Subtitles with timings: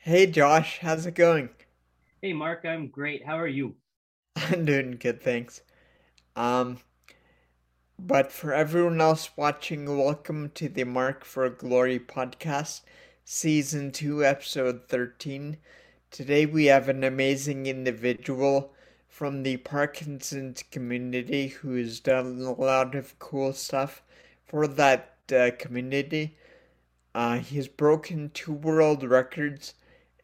[0.00, 1.50] Hey Josh, how's it going?
[2.22, 3.24] Hey Mark, I'm great.
[3.26, 3.76] How are you?
[4.36, 5.62] I'm doing good, thanks.
[6.36, 6.78] Um,
[7.98, 12.82] but for everyone else watching, welcome to the Marked for Glory podcast,
[13.24, 15.58] season 2, episode 13.
[16.10, 18.72] Today we have an amazing individual
[19.08, 24.02] from the Parkinson's community who's done a lot of cool stuff
[24.46, 26.36] for that uh, community.
[27.14, 29.74] Uh, he's broken two world records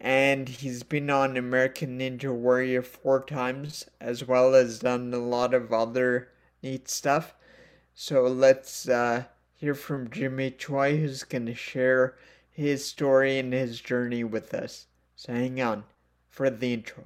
[0.04, 5.54] and he's been on American Ninja Warrior four times, as well as done a lot
[5.54, 6.28] of other
[6.62, 7.34] neat stuff.
[7.94, 12.16] So let's uh, hear from Jimmy Choi, who's going to share
[12.50, 14.88] his story and his journey with us.
[15.16, 15.84] So hang on
[16.28, 17.04] for the intro.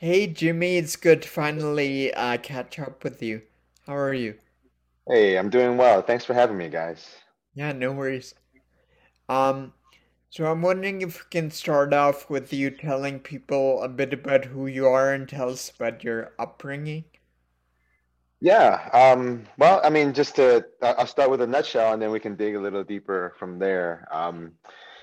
[0.00, 3.42] Hey Jimmy, it's good to finally uh, catch up with you.
[3.84, 4.38] How are you?
[5.08, 6.02] Hey, I'm doing well.
[6.02, 7.16] Thanks for having me, guys.
[7.54, 8.34] Yeah, no worries.
[9.28, 9.74] Um,
[10.30, 14.46] so I'm wondering if we can start off with you telling people a bit about
[14.46, 17.04] who you are and tell us about your upbringing.
[18.40, 22.20] Yeah, um, well, I mean, just to, I'll start with a nutshell and then we
[22.20, 24.06] can dig a little deeper from there.
[24.12, 24.52] Um,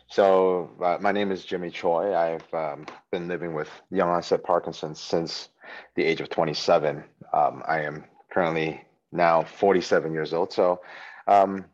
[0.07, 2.15] so, uh, my name is Jimmy Choi.
[2.15, 5.49] I've um, been living with young onset Parkinson's since
[5.95, 7.03] the age of 27.
[7.33, 10.53] Um, I am currently now 47 years old.
[10.53, 10.81] So,
[11.27, 11.65] um,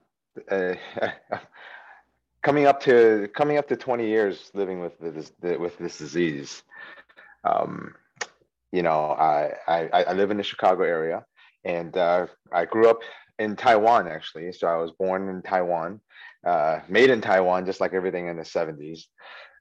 [0.50, 0.76] uh,
[2.42, 6.64] coming up to coming up to 20 years living with this with this disease.
[7.44, 7.96] Um,
[8.72, 11.26] you know, I, I I live in the Chicago area,
[11.66, 13.00] and uh, I grew up
[13.40, 14.52] in Taiwan actually.
[14.54, 16.00] So I was born in Taiwan,
[16.46, 19.06] uh, made in Taiwan, just like everything in the 70s.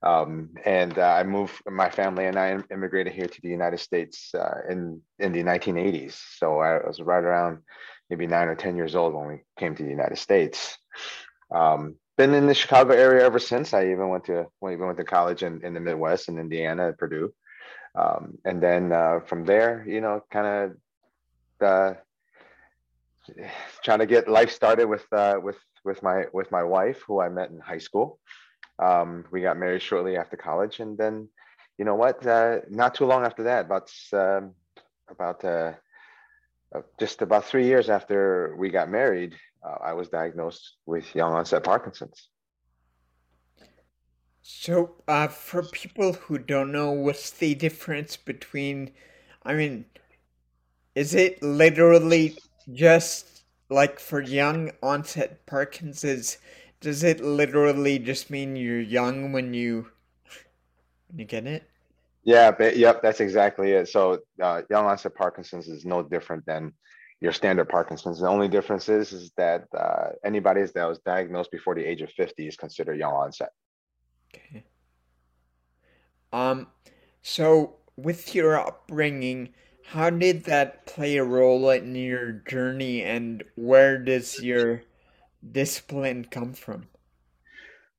[0.03, 4.35] Um, and uh, I moved, my family and I immigrated here to the United States
[4.35, 6.19] uh, in in the 1980s.
[6.39, 7.59] So I was right around
[8.09, 10.79] maybe nine or 10 years old when we came to the United States.
[11.55, 13.75] Um, been in the Chicago area ever since.
[13.75, 16.89] I even went to well, even went to college in, in the Midwest in Indiana
[16.89, 17.33] at Purdue.
[17.95, 20.73] Um, and then uh, from there, you know, kind
[21.61, 21.95] of uh,
[23.83, 27.29] trying to get life started with uh, with with my with my wife, who I
[27.29, 28.19] met in high school.
[28.79, 31.29] Um, we got married shortly after college, and then,
[31.77, 32.27] you know what?
[32.27, 34.55] Uh, not too long after that, about um,
[35.09, 35.73] about uh,
[36.75, 39.35] uh, just about three years after we got married,
[39.67, 42.29] uh, I was diagnosed with young onset Parkinson's.
[44.43, 48.93] So, uh, for people who don't know, what's the difference between,
[49.43, 49.85] I mean,
[50.95, 52.37] is it literally
[52.73, 53.40] just
[53.71, 56.39] like for young onset Parkinson's?
[56.81, 59.89] Does it literally just mean you're young when you
[61.09, 61.65] when you get it?
[62.23, 63.89] Yeah, but, yep, that's exactly it.
[63.89, 66.73] So, uh, young onset Parkinson's is no different than
[67.21, 68.21] your standard Parkinson's.
[68.21, 72.11] The only difference is, is that uh, anybody that was diagnosed before the age of
[72.11, 73.51] 50 is considered young onset.
[74.35, 74.65] Okay.
[76.33, 76.69] Um,
[77.23, 79.51] so with your upbringing,
[79.91, 84.83] how did that play a role in your journey and where does your
[85.51, 86.87] discipline come from?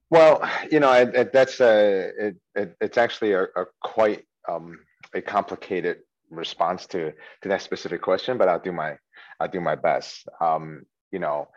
[0.09, 0.41] Well,
[0.71, 4.79] you know, it, it, that's a it, it, it's actually a, a quite um,
[5.13, 5.97] a complicated
[6.29, 8.97] response to to that specific question, but I'll do my
[9.41, 10.29] I'll do my best.
[10.39, 11.49] Um, you know,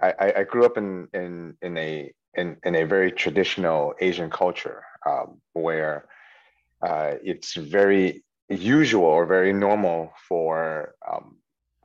[0.00, 4.84] I, I grew up in in in a in, in a very traditional Asian culture
[5.04, 6.06] um, where
[6.80, 11.36] uh, it's very usual or very normal for um,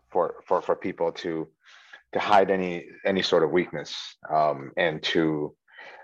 [0.10, 1.48] for for for people to
[2.14, 3.96] to hide any any sort of weakness
[4.30, 5.56] um, and to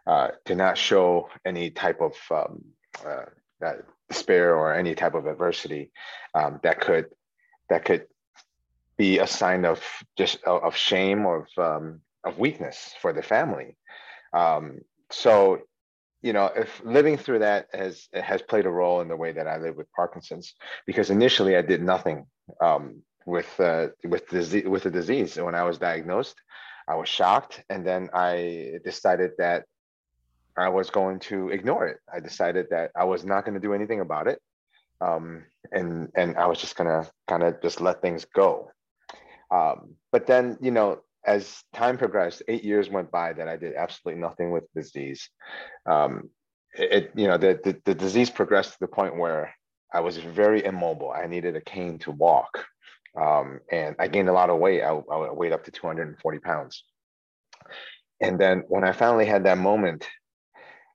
[0.08, 2.64] uh, to not show any type of um,
[3.06, 3.74] uh,
[4.10, 5.92] despair or any type of adversity
[6.34, 7.06] um, that could
[7.70, 8.06] that could
[8.98, 9.82] be a sign of
[10.18, 13.78] just of shame or of um, of weakness for the family.
[14.34, 15.62] Um, so
[16.22, 19.48] you know, if living through that has has played a role in the way that
[19.48, 20.54] I live with Parkinson's,
[20.86, 22.26] because initially I did nothing
[22.62, 25.38] um, with uh, with disease with the disease.
[25.38, 26.36] When I was diagnosed,
[26.88, 29.66] I was shocked, and then I decided that
[30.56, 31.98] I was going to ignore it.
[32.14, 34.40] I decided that I was not going to do anything about it,
[35.02, 38.72] um, and and I was just gonna kind of just let things go.
[39.52, 43.76] Um, but then, you know, as time progressed, eight years went by that I did
[43.76, 45.30] absolutely nothing with disease.
[45.86, 46.30] Um,
[46.74, 49.54] it, you know, the, the, the disease progressed to the point where
[49.94, 51.12] I was very immobile.
[51.12, 52.66] I needed a cane to walk.
[53.20, 54.82] Um, and I gained a lot of weight.
[54.82, 56.84] I, I weighed up to 240 pounds.
[58.22, 60.08] And then when I finally had that moment,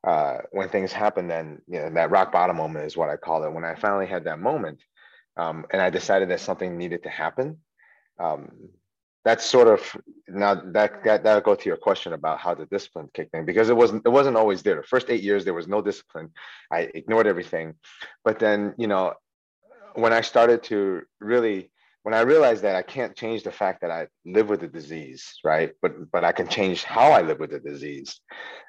[0.07, 3.45] uh, when things happened, then you know, that rock bottom moment is what I call
[3.45, 3.53] it.
[3.53, 4.81] When I finally had that moment,
[5.37, 7.59] um, and I decided that something needed to happen,
[8.19, 8.49] um,
[9.27, 9.81] that's sort of
[10.29, 13.69] now that, that that'll go to your question about how the discipline kicked in because
[13.69, 14.77] it wasn't it wasn't always there.
[14.77, 16.31] The first eight years there was no discipline.
[16.71, 17.75] I ignored everything,
[18.25, 19.15] but then you know
[19.95, 21.73] when I started to really
[22.05, 25.25] when I realized that I can't change the fact that I live with the disease,
[25.43, 25.73] right?
[25.83, 28.21] But but I can change how I live with the disease.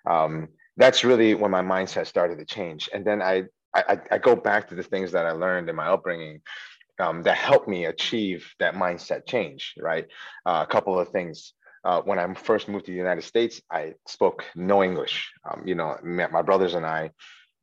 [0.10, 3.44] Um, that's really when my mindset started to change, and then I
[3.76, 6.42] I, I go back to the things that I learned in my upbringing
[7.00, 10.08] um, that helped me achieve that mindset change, right?
[10.46, 11.54] Uh, a couple of things.
[11.84, 15.32] Uh, when I first moved to the United States, I spoke no English.
[15.50, 17.12] Um, you know, my brothers and I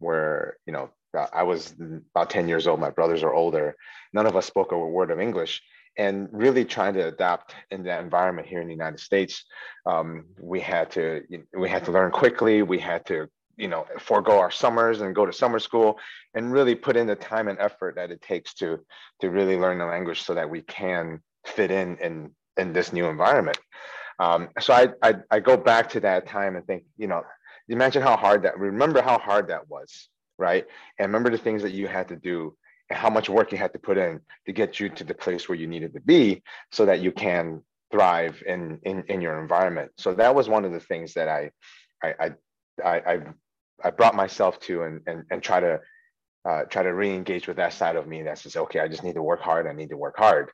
[0.01, 2.81] were, you know, uh, I was about 10 years old.
[2.81, 3.77] My brothers are older.
[4.13, 5.63] None of us spoke a word of English.
[5.97, 9.45] And really trying to adapt in that environment here in the United States,
[9.87, 11.23] um, we had to
[11.57, 12.63] we had to learn quickly.
[12.63, 15.99] We had to you know forego our summers and go to summer school
[16.35, 18.79] and really put in the time and effort that it takes to
[19.21, 23.07] to really learn the language so that we can fit in in in this new
[23.07, 23.59] environment.
[24.19, 27.23] Um, so I, I i go back to that time and think you know
[27.69, 30.09] imagine how hard that remember how hard that was
[30.39, 30.67] right?
[30.99, 32.57] And remember the things that you had to do
[32.91, 35.49] and how much work you had to put in to get you to the place
[35.49, 36.43] where you needed to be
[36.73, 39.93] so that you can thrive in in, in your environment.
[39.99, 41.51] So that was one of the things that i
[42.03, 42.33] I,
[42.85, 43.21] I, I,
[43.83, 45.81] I brought myself to and and, and try to
[46.49, 49.15] uh, try to re-engage with that side of me that says, okay, I just need
[49.15, 49.67] to work hard.
[49.67, 50.51] I need to work hard.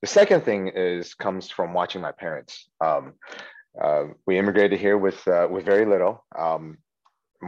[0.00, 2.68] The second thing is comes from watching my parents.
[2.80, 3.14] Um,
[3.80, 6.24] uh, we immigrated here with uh, with very little.
[6.36, 6.78] Um,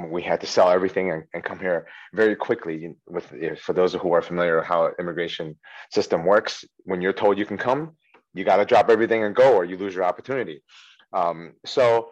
[0.09, 2.95] we had to sell everything and, and come here very quickly.
[3.09, 5.59] With for those who are familiar with how immigration
[5.91, 7.97] system works, when you're told you can come,
[8.35, 10.63] you got to drop everything and go, or you lose your opportunity.
[11.13, 12.11] Um, so,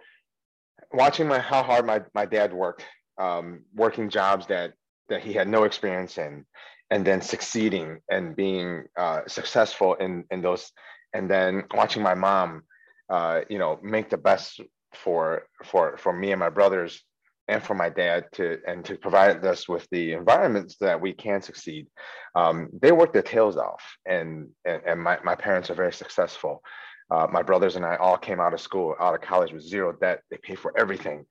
[0.92, 2.84] watching my how hard my my dad worked
[3.18, 4.72] um, working jobs that
[5.08, 6.44] that he had no experience in,
[6.90, 10.70] and then succeeding and being uh, successful in in those,
[11.12, 12.62] and then watching my mom,
[13.10, 14.60] uh, you know, make the best
[14.94, 17.02] for for for me and my brothers
[17.48, 21.42] and for my dad to and to provide us with the environments that we can
[21.42, 21.86] succeed.
[22.34, 26.62] Um, they work their tails off, and and, and my, my parents are very successful.
[27.10, 29.94] Uh, my brothers and I all came out of school, out of college with zero
[29.98, 30.20] debt.
[30.30, 31.24] They pay for everything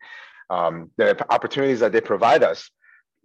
[0.49, 2.69] um, the opportunities that they provide us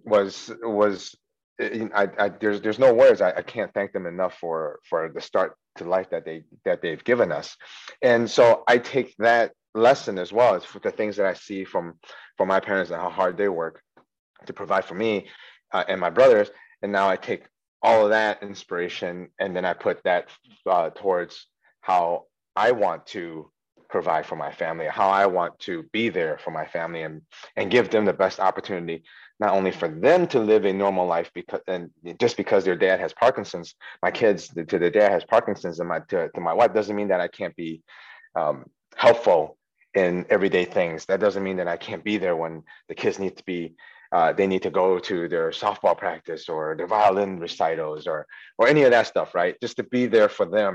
[0.04, 1.14] was was
[1.60, 3.20] I, I, there's there's no words.
[3.20, 6.82] I, I can't thank them enough for for the start to life that they that
[6.82, 7.56] they've given us.
[8.00, 11.98] And so I take that lesson as well as the things that I see from
[12.36, 13.82] from my parents and how hard they work
[14.46, 15.28] to provide for me
[15.72, 16.50] uh, and my brothers.
[16.82, 17.44] And now I take
[17.82, 20.28] all of that inspiration and then I put that
[20.66, 21.46] uh, towards
[21.80, 22.24] how
[22.56, 23.50] I want to
[23.92, 27.20] provide for my family, how I want to be there for my family and
[27.56, 29.04] and give them the best opportunity,
[29.38, 32.98] not only for them to live a normal life because and just because their dad
[32.98, 36.72] has Parkinson's, my kids to their dad has Parkinson's and my to, to my wife
[36.72, 37.82] doesn't mean that I can't be
[38.34, 38.64] um,
[38.96, 39.58] helpful
[39.94, 41.04] in everyday things.
[41.06, 43.74] That doesn't mean that I can't be there when the kids need to be
[44.16, 48.26] uh, they need to go to their softball practice or their violin recitals or
[48.58, 49.54] or any of that stuff, right?
[49.60, 50.74] Just to be there for them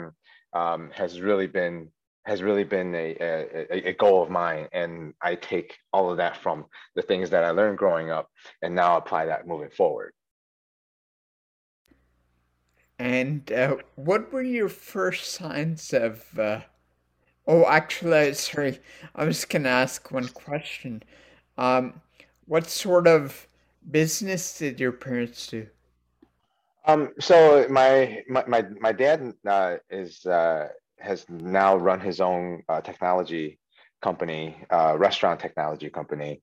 [0.53, 1.91] um, has really been
[2.27, 4.67] has really been a, a, a, goal of mine.
[4.73, 8.29] And I take all of that from the things that I learned growing up
[8.61, 10.11] and now apply that moving forward.
[12.99, 16.25] And uh, what were your first signs of?
[16.37, 16.61] Uh...
[17.47, 18.79] Oh, actually, sorry,
[19.15, 21.03] I was going to ask one question.
[21.57, 22.01] Um,
[22.45, 23.47] what sort of
[23.89, 25.67] business did your parents do?
[26.85, 30.69] Um, so my my my, my dad uh, is uh,
[30.99, 33.59] has now run his own uh, technology
[34.01, 36.41] company, uh, restaurant technology company,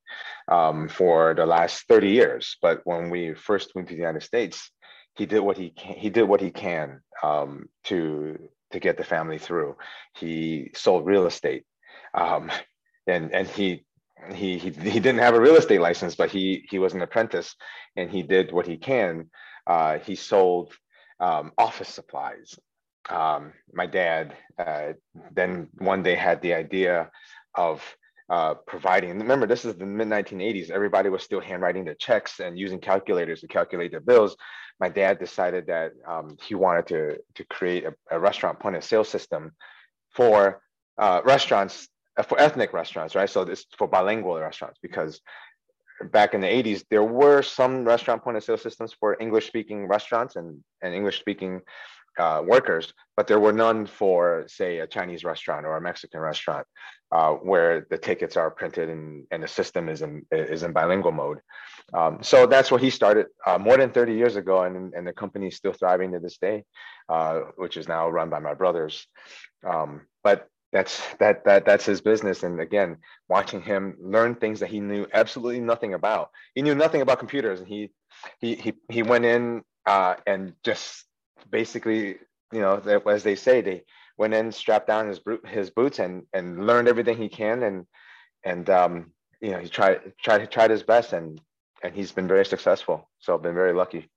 [0.48, 2.56] um, for the last 30 years.
[2.60, 4.70] But when we first moved to the United States,
[5.16, 8.38] he did what he can, he did what he can um, to
[8.72, 9.76] to get the family through.
[10.16, 11.64] He sold real estate,
[12.14, 12.50] um,
[13.06, 13.84] and and he.
[14.32, 17.54] He, he he didn't have a real estate license, but he he was an apprentice,
[17.94, 19.28] and he did what he can.
[19.66, 20.72] Uh, he sold
[21.20, 22.54] um, office supplies
[23.10, 24.92] um, my dad uh,
[25.32, 27.10] then one day had the idea
[27.54, 27.82] of
[28.30, 29.18] uh, providing.
[29.18, 30.70] Remember, this is the mid 1980s.
[30.70, 34.36] Everybody was still handwriting their checks and using calculators to calculate their bills.
[34.80, 38.84] My dad decided that um, he wanted to to create a, a, restaurant point of
[38.84, 39.52] sale system
[40.14, 40.62] for
[40.98, 43.28] uh, restaurants uh, for ethnic restaurants, right?
[43.28, 45.20] So this for bilingual restaurants because
[46.10, 49.86] back in the 80s there were some restaurant point of sale systems for english speaking
[49.86, 51.60] restaurants and, and english speaking
[52.18, 56.66] uh, workers, but there were none for, say, a Chinese restaurant or a Mexican restaurant,
[57.12, 61.12] uh, where the tickets are printed and, and the system is in is in bilingual
[61.12, 61.40] mode.
[61.92, 65.12] Um, so that's what he started uh, more than 30 years ago, and, and the
[65.12, 66.64] company is still thriving to this day,
[67.08, 69.06] uh, which is now run by my brothers.
[69.66, 72.96] Um, but that's that that that's his business and again
[73.28, 77.60] watching him learn things that he knew absolutely nothing about he knew nothing about computers
[77.60, 77.90] and he
[78.40, 81.04] he he, he went in uh, and just
[81.50, 82.16] basically
[82.52, 82.76] you know
[83.06, 83.82] as they say they
[84.16, 87.86] went in strapped down his his boots and and learned everything he can and
[88.44, 91.40] and um you know he tried tried tried his best and
[91.82, 94.08] and he's been very successful so i've been very lucky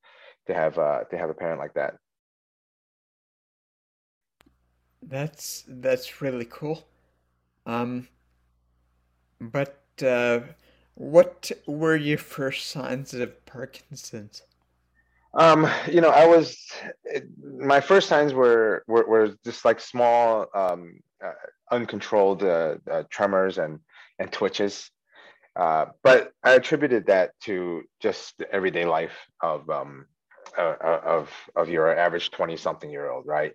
[0.45, 1.95] to have uh to have a parent like that
[5.01, 6.86] that's that's really cool.
[7.65, 8.07] Um,
[9.39, 10.41] but uh,
[10.95, 14.41] what were your first signs of Parkinson's?
[15.38, 16.58] Um, you know, I was
[17.46, 21.32] my first signs were were, were just like small, um, uh,
[21.72, 23.79] uncontrolled uh, uh, tremors and
[24.17, 24.89] and twitches.
[25.56, 30.08] Uh, but I attributed that to just the everyday life of um,
[30.58, 33.53] uh, uh, of of your average twenty something year old, right?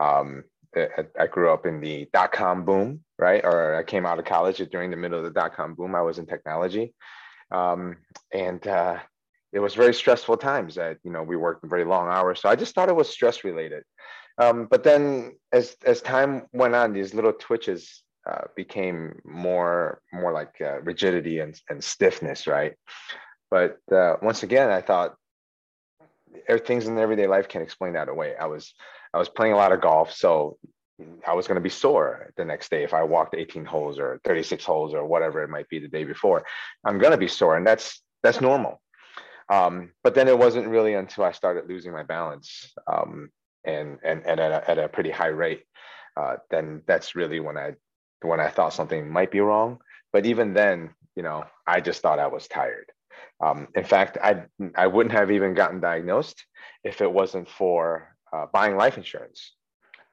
[0.00, 3.44] Um, I grew up in the dot com boom, right?
[3.44, 5.94] Or I came out of college during the middle of the dot com boom.
[5.94, 6.94] I was in technology,
[7.50, 7.96] um,
[8.32, 8.66] and
[9.52, 10.74] it was very stressful times.
[10.76, 13.44] That you know we worked very long hours, so I just thought it was stress
[13.44, 13.84] related.
[14.38, 20.32] Um, but then, as as time went on, these little twitches uh, became more more
[20.32, 22.74] like uh, rigidity and, and stiffness, right?
[23.50, 25.16] But uh, once again, I thought
[26.64, 28.34] things in everyday life can explain that away.
[28.36, 28.72] I was
[29.12, 30.56] I was playing a lot of golf, so
[31.26, 34.20] I was going to be sore the next day if I walked 18 holes or
[34.24, 36.44] 36 holes or whatever it might be the day before.
[36.84, 38.80] I'm going to be sore, and that's that's normal.
[39.48, 43.30] Um, but then it wasn't really until I started losing my balance um,
[43.64, 45.64] and and, and at, a, at a pretty high rate,
[46.16, 47.74] uh, then that's really when I
[48.22, 49.78] when I thought something might be wrong.
[50.12, 52.86] But even then, you know, I just thought I was tired.
[53.42, 54.44] Um, in fact, I
[54.76, 56.44] I wouldn't have even gotten diagnosed
[56.84, 59.52] if it wasn't for uh, buying life insurance.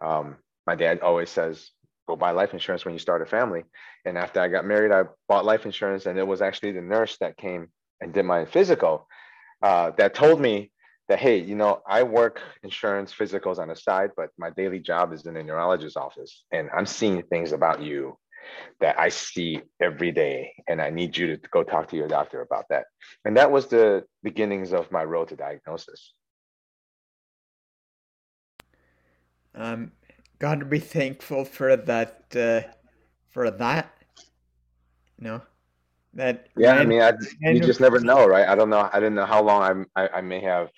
[0.01, 1.71] Um, my dad always says,
[2.07, 3.63] go buy life insurance when you start a family.
[4.05, 7.17] And after I got married, I bought life insurance, and it was actually the nurse
[7.17, 7.69] that came
[8.01, 9.08] and did my physical
[9.62, 10.72] uh, that told me
[11.08, 15.12] that, hey, you know, I work insurance physicals on the side, but my daily job
[15.12, 18.18] is in the neurologist's office, and I'm seeing things about you
[18.79, 22.41] that I see every day, and I need you to go talk to your doctor
[22.41, 22.86] about that.
[23.25, 26.13] And that was the beginnings of my road to diagnosis.
[29.53, 29.91] Um,
[30.38, 32.36] got to be thankful for that.
[32.36, 32.62] Uh,
[33.29, 33.94] for that,
[35.18, 35.41] you know,
[36.13, 36.48] that.
[36.58, 38.48] Yeah, I mean, I, you just never know, right?
[38.48, 38.89] I don't know.
[38.92, 40.70] I didn't know how long I'm, I, I may have,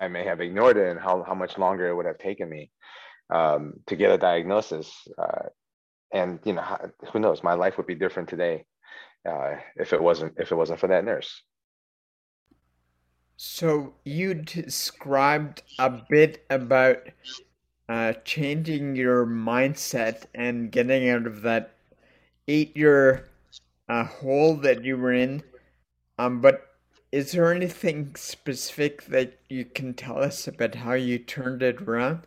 [0.00, 2.70] I may have ignored it, and how how much longer it would have taken me
[3.30, 4.92] um, to get a diagnosis.
[5.18, 5.48] Uh,
[6.12, 6.76] and you know,
[7.12, 7.42] who knows?
[7.42, 8.64] My life would be different today
[9.28, 11.42] uh, if it wasn't if it wasn't for that nurse.
[13.36, 16.98] So you described a bit about
[17.88, 21.74] uh, changing your mindset and getting out of that
[22.46, 23.28] eight year
[23.88, 25.42] uh, hole that you were in.
[26.18, 26.68] Um, but
[27.12, 32.26] is there anything specific that you can tell us about how you turned it around?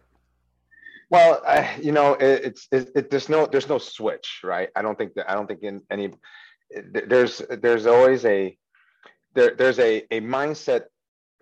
[1.10, 4.70] Well, I, you know, it, it's it, it, there's no there's no switch, right?
[4.76, 6.12] I don't think that I don't think in any
[6.94, 8.58] there's there's always a
[9.34, 10.86] there there's a a mindset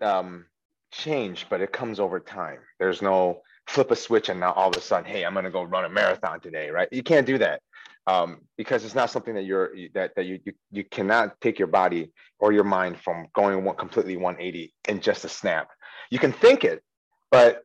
[0.00, 0.46] um,
[0.92, 2.58] change, but it comes over time.
[2.78, 5.50] There's no flip a switch and now all of a sudden, hey, I'm going to
[5.50, 6.88] go run a marathon today, right?
[6.92, 7.60] You can't do that
[8.06, 11.68] um, because it's not something that you're that that you, you you cannot take your
[11.68, 15.68] body or your mind from going one completely 180 in just a snap.
[16.10, 16.82] You can think it,
[17.30, 17.62] but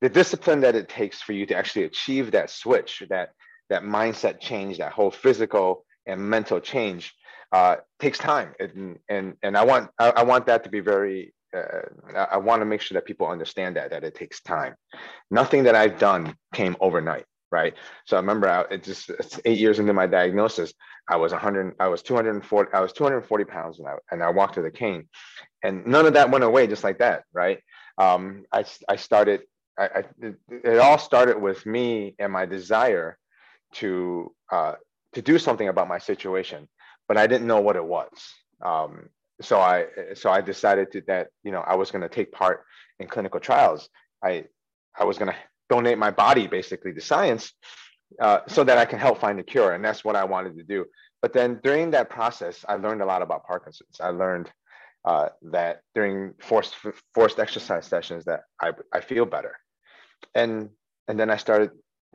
[0.00, 3.30] the discipline that it takes for you to actually achieve that switch, that
[3.70, 7.14] that mindset change, that whole physical and mental change,
[7.52, 8.54] uh, takes time.
[8.58, 11.82] And and and I want I, I want that to be very uh,
[12.14, 14.74] I want to make sure that people understand that that it takes time.
[15.30, 17.74] Nothing that I've done came overnight, right?
[18.06, 19.10] So I remember I, it just
[19.44, 20.72] eight years into my diagnosis,
[21.08, 24.56] I was 100, I was 240, I was 240 pounds, and I and I walked
[24.56, 25.08] with a cane,
[25.62, 27.60] and none of that went away just like that, right?
[27.98, 29.42] Um, I I started,
[29.78, 33.18] I, I it, it all started with me and my desire
[33.74, 34.74] to uh,
[35.12, 36.68] to do something about my situation,
[37.06, 38.10] but I didn't know what it was.
[38.64, 42.32] Um, so I so I decided to, that you know I was going to take
[42.32, 42.64] part
[42.98, 43.88] in clinical trials.
[44.24, 44.44] I
[44.98, 45.36] I was going to
[45.74, 47.44] donate my body basically to science
[48.24, 50.64] uh, so that I can help find a cure, and that's what I wanted to
[50.74, 50.80] do.
[51.22, 53.96] But then during that process, I learned a lot about Parkinson's.
[54.08, 54.48] I learned
[55.10, 56.74] uh, that during forced
[57.14, 59.54] forced exercise sessions that I I feel better.
[60.34, 60.70] and
[61.08, 61.70] and then I started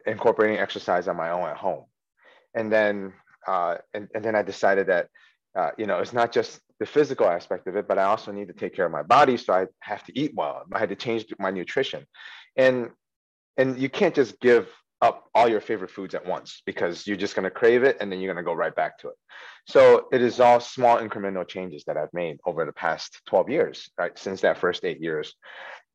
[0.05, 1.85] incorporating exercise on my own at home,
[2.53, 3.13] and then
[3.47, 5.07] uh, and and then I decided that
[5.59, 8.47] uh, you know it's not just the physical aspect of it, but I also need
[8.47, 10.63] to take care of my body, so I have to eat well.
[10.73, 12.05] I had to change my nutrition,
[12.55, 12.89] and
[13.57, 14.67] and you can't just give
[15.01, 18.11] up all your favorite foods at once because you're just going to crave it and
[18.11, 19.15] then you're going to go right back to it.
[19.67, 23.89] So it is all small incremental changes that I've made over the past 12 years,
[23.97, 24.17] right?
[24.17, 25.35] Since that first eight years.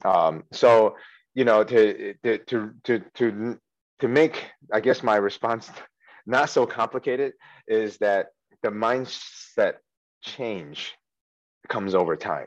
[0.05, 0.97] Um, so,
[1.35, 2.73] you know, to, to, to,
[3.15, 3.59] to,
[4.01, 5.71] to, make, I guess my response
[6.27, 7.33] not so complicated
[7.67, 8.27] is that
[8.63, 9.75] the mindset
[10.23, 10.95] change
[11.69, 12.47] comes over time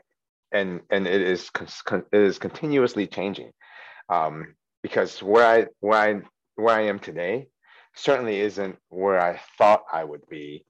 [0.52, 1.50] and, and it is,
[1.90, 3.50] it is continuously changing.
[4.08, 4.54] Um,
[4.86, 6.20] because where I, where I
[6.54, 7.48] where I am today
[7.96, 10.64] certainly isn't where I thought I would be.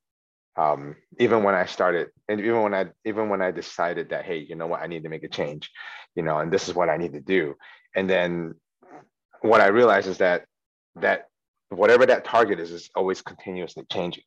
[0.57, 4.39] Um, even when I started, and even when I even when I decided that, hey,
[4.39, 5.71] you know what, I need to make a change,
[6.15, 7.57] you know, and this is what I need to do.
[7.95, 8.55] And then
[9.43, 10.47] what I realized is that
[11.07, 11.27] that
[11.69, 14.25] whatever that target is is always continuously changing,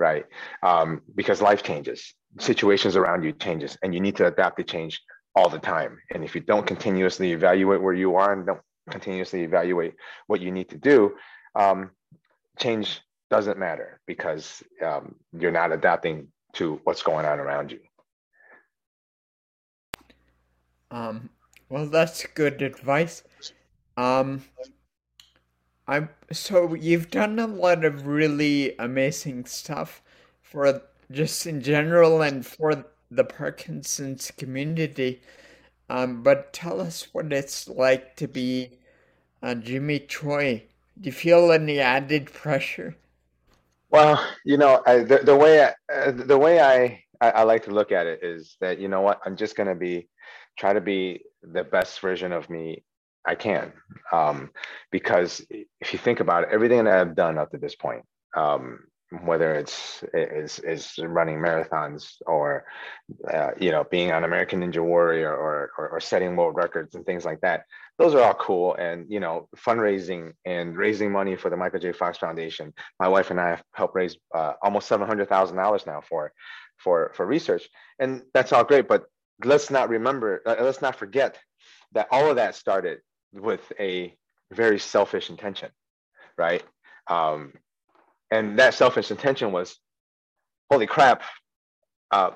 [0.00, 0.24] right?
[0.64, 5.00] Um, because life changes, situations around you changes, and you need to adapt to change
[5.36, 6.00] all the time.
[6.12, 8.60] And if you don't continuously evaluate where you are and don't
[8.90, 9.94] continuously evaluate
[10.26, 11.16] what you need to do,
[11.54, 11.90] um,
[12.58, 17.80] change doesn't matter because um, you're not adapting to what's going on around you.
[20.90, 21.30] Um,
[21.68, 23.22] well, that's good advice.
[23.96, 24.42] Um,
[25.86, 30.02] I so you've done a lot of really amazing stuff
[30.42, 35.22] for just in general and for the Parkinson's community.
[35.88, 38.78] Um, but tell us what it's like to be
[39.42, 40.64] uh, Jimmy Choi.
[41.00, 42.96] Do you feel any added pressure?
[43.90, 47.64] Well, you know, I, the, the way I, uh, the way I, I, I like
[47.64, 50.08] to look at it is that you know what I'm just gonna be
[50.58, 52.84] try to be the best version of me
[53.26, 53.72] I can,
[54.12, 54.50] um,
[54.90, 55.44] because
[55.80, 58.04] if you think about it, everything that I've done up to this point,
[58.36, 58.80] um,
[59.24, 62.64] whether it's is is running marathons or
[63.32, 67.04] uh, you know being on American Ninja Warrior or, or, or setting world records and
[67.04, 67.64] things like that.
[67.98, 71.92] Those are all cool, and you know fundraising and raising money for the Michael J.
[71.92, 72.72] Fox Foundation.
[72.98, 76.32] My wife and I have helped raise uh, almost seven hundred thousand dollars now for
[76.78, 77.68] for for research,
[77.98, 78.86] and that's all great.
[78.88, 79.04] But
[79.44, 81.38] let's not remember, uh, let's not forget
[81.92, 83.00] that all of that started
[83.32, 84.14] with a
[84.52, 85.70] very selfish intention,
[86.36, 86.62] right?
[87.06, 87.52] Um,
[88.30, 89.76] and that selfish intention was
[90.70, 91.22] holy crap
[92.10, 92.30] uh,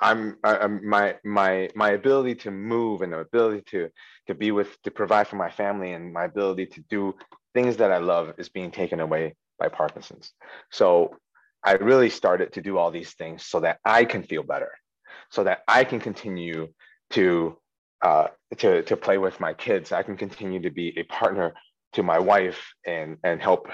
[0.00, 3.88] I'm, I'm my my my ability to move and the ability to
[4.26, 7.14] to be with to provide for my family and my ability to do
[7.54, 10.32] things that I love is being taken away by Parkinson's.
[10.70, 11.16] So
[11.64, 14.72] I really started to do all these things so that I can feel better,
[15.30, 16.68] so that I can continue
[17.10, 17.58] to
[18.02, 19.90] uh, to to play with my kids.
[19.90, 21.54] I can continue to be a partner
[21.94, 23.68] to my wife and and help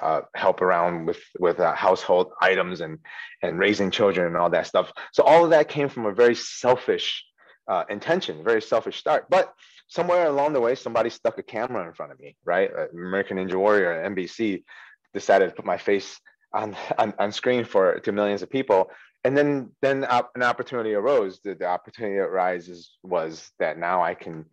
[0.00, 2.98] uh, help around with with uh, household items and
[3.42, 4.92] and raising children and all that stuff.
[5.12, 7.24] So all of that came from a very selfish
[7.68, 9.26] uh, intention, very selfish start.
[9.30, 9.52] But
[9.88, 12.70] somewhere along the way, somebody stuck a camera in front of me, right?
[12.76, 14.64] Uh, American Ninja Warrior, NBC,
[15.12, 16.18] decided to put my face
[16.52, 18.90] on, on, on screen for to millions of people.
[19.24, 21.40] And then then an opportunity arose.
[21.42, 24.44] The, the opportunity that arises was that now I can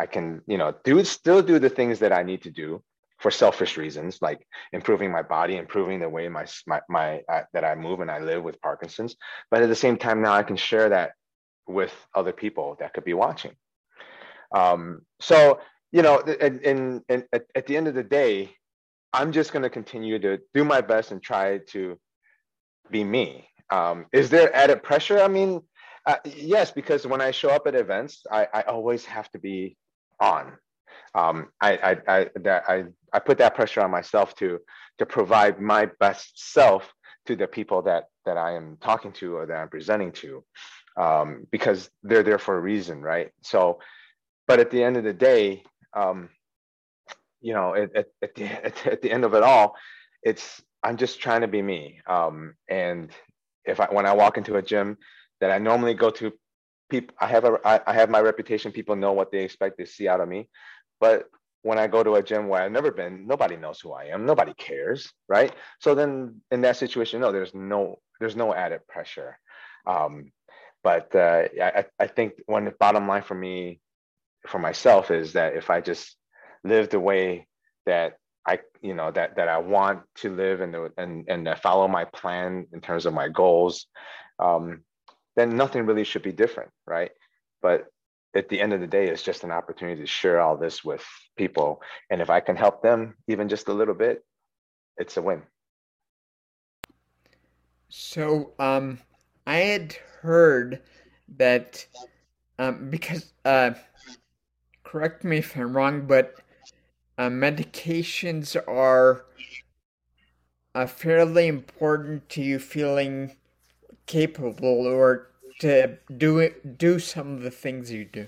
[0.00, 2.82] I can, you know, do still do the things that I need to do
[3.18, 4.40] for selfish reasons, like
[4.72, 8.18] improving my body, improving the way my my, my uh, that I move and I
[8.18, 9.14] live with Parkinson's.
[9.50, 11.12] But at the same time, now I can share that
[11.66, 13.52] with other people that could be watching.
[14.54, 15.60] Um, so
[15.92, 18.54] you know, and, and, and at, at the end of the day,
[19.12, 21.98] I'm just going to continue to do my best and try to
[22.90, 23.48] be me.
[23.70, 25.20] Um, is there added pressure?
[25.20, 25.60] I mean,
[26.06, 29.76] uh, yes, because when I show up at events, I, I always have to be
[30.20, 30.52] on.
[31.14, 34.60] Um, I, I, I, I put that pressure on myself to,
[34.98, 36.92] to provide my best self
[37.26, 40.44] to the people that, that I am talking to or that I'm presenting to,
[40.96, 43.30] um, because they're there for a reason, right?
[43.42, 43.80] So,
[44.46, 46.28] but at the end of the day, um,
[47.40, 49.76] you know, at, at, at, the, at, at the end of it all,
[50.22, 52.00] it's I'm just trying to be me.
[52.06, 53.10] Um, and
[53.64, 54.98] if I when I walk into a gym
[55.40, 56.32] that I normally go to
[56.90, 58.72] people i have a I, I have my reputation.
[58.72, 60.48] People know what they expect to see out of me.
[61.00, 61.24] But
[61.62, 64.26] when i go to a gym where i've never been nobody knows who i am.
[64.26, 65.54] Nobody cares right?
[65.78, 69.38] So then in that situation no there's no there's no added pressure.
[69.86, 70.32] Um,
[70.82, 73.80] but uh, I, I think one the bottom line for me
[74.46, 76.16] for myself is that if i just
[76.64, 77.46] live the way
[77.86, 82.04] that I you know that that I want to live and and and follow my
[82.04, 83.86] plan in terms of my goals,
[84.38, 84.82] um,
[85.36, 87.10] then nothing really should be different, right?
[87.62, 87.86] But
[88.34, 91.04] at the end of the day, it's just an opportunity to share all this with
[91.36, 91.82] people.
[92.10, 94.24] And if I can help them even just a little bit,
[94.96, 95.42] it's a win.
[97.88, 98.98] So, um,
[99.46, 100.82] I had heard
[101.36, 101.84] that
[102.58, 103.72] um, because, uh,
[104.84, 106.36] correct me if I'm wrong, but
[107.18, 109.24] uh, medications are
[110.74, 113.36] uh, fairly important to you feeling
[114.10, 115.28] capable or
[115.60, 118.26] to do it, do some of the things you do.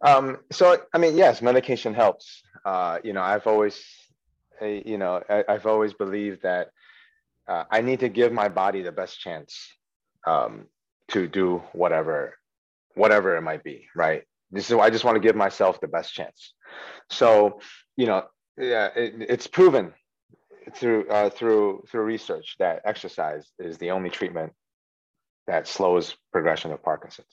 [0.00, 2.42] Um, so, I mean, yes, medication helps.
[2.64, 3.84] Uh, you know, I've always,
[4.62, 6.70] you know, I, have always believed that
[7.46, 9.52] uh, I need to give my body the best chance
[10.26, 10.66] um,
[11.08, 12.38] to do whatever,
[12.94, 14.22] whatever it might be, right?
[14.50, 16.54] This is I just want to give myself the best chance.
[17.10, 17.60] So,
[17.96, 18.24] you know,
[18.56, 19.92] yeah, it, it's proven
[20.74, 24.52] through uh, through through research that exercise is the only treatment
[25.46, 27.26] that slows progression of Parkinson's.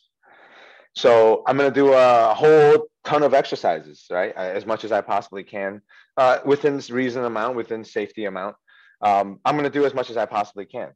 [0.96, 5.02] So I'm going to do a whole ton of exercises, right, as much as I
[5.02, 5.82] possibly can,
[6.16, 8.56] uh, within reason amount, within safety amount.
[9.02, 10.92] Um, I'm going to do as much as I possibly can,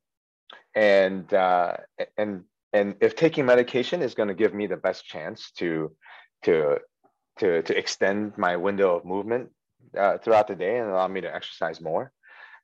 [0.73, 1.78] and uh,
[2.17, 5.93] and and if taking medication is going to give me the best chance to
[6.43, 6.78] to
[7.39, 9.49] to to extend my window of movement
[9.97, 12.13] uh, throughout the day and allow me to exercise more,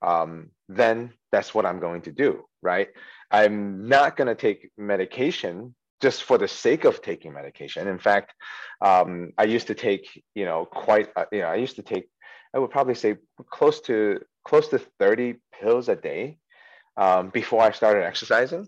[0.02, 2.90] um, then that's what I'm going to do, right?
[3.32, 7.88] I'm not going to take medication just for the sake of taking medication.
[7.88, 8.34] In fact,
[8.82, 12.10] um, I used to take, you know, quite, uh, you know, I used to take,
[12.54, 13.18] I would probably say
[13.50, 16.38] close to close to 30 pills a day
[16.98, 18.68] um, before I started exercising.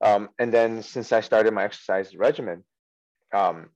[0.00, 2.64] Um, and then since I started my exercise regimen,
[3.34, 3.70] um,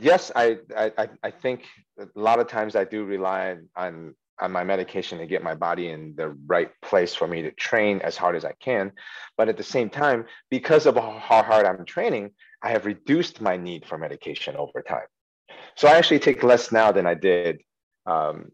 [0.00, 1.66] yes, I, I I think
[1.98, 4.14] a lot of times I do rely on on
[4.48, 8.16] my medication to get my body in the right place for me to train as
[8.16, 8.92] hard as I can.
[9.36, 12.30] But at the same time, because of how hard I'm training,
[12.62, 15.06] I have reduced my need for medication over time.
[15.76, 17.60] So I actually take less now than I did
[18.06, 18.50] um,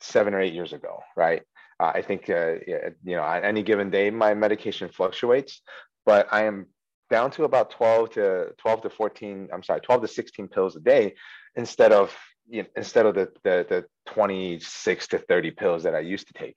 [0.00, 1.42] seven or eight years ago, right?
[1.80, 5.62] Uh, I think, uh, you know, on any given day, my medication fluctuates,
[6.06, 6.66] but I am
[7.10, 10.80] down to about 12 to 12 to 14, I'm sorry, 12 to 16 pills a
[10.80, 11.14] day
[11.56, 12.16] instead of
[12.48, 16.34] you know, instead of the, the, the 26 to 30 pills that I used to
[16.34, 16.56] take.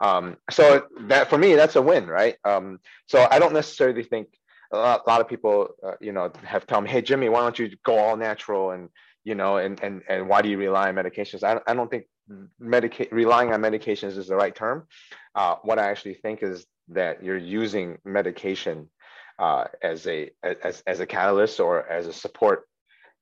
[0.00, 2.36] Um, so that for me, that's a win, right?
[2.44, 4.28] Um, so I don't necessarily think
[4.72, 7.40] a lot, a lot of people, uh, you know, have told me, hey, Jimmy, why
[7.40, 8.88] don't you go all natural and,
[9.24, 11.42] you know, and, and, and why do you rely on medications?
[11.42, 12.06] I, I don't think
[12.58, 14.86] medica- relying on medications is the right term.
[15.34, 18.88] Uh, what I actually think is that you're using medication
[19.38, 22.68] uh, as a as, as a catalyst or as a support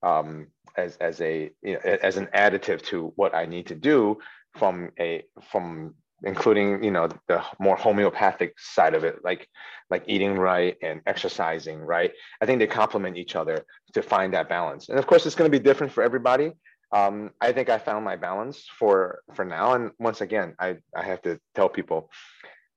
[0.03, 4.19] um, as as a you know, as an additive to what I need to do
[4.57, 9.49] from a from including you know the more homeopathic side of it like
[9.89, 12.13] like eating right and exercising right.
[12.41, 14.89] I think they complement each other to find that balance.
[14.89, 16.53] And of course it's going to be different for everybody.
[16.93, 19.75] Um, i think i found my balance for for now.
[19.75, 22.11] And once again i i have to tell people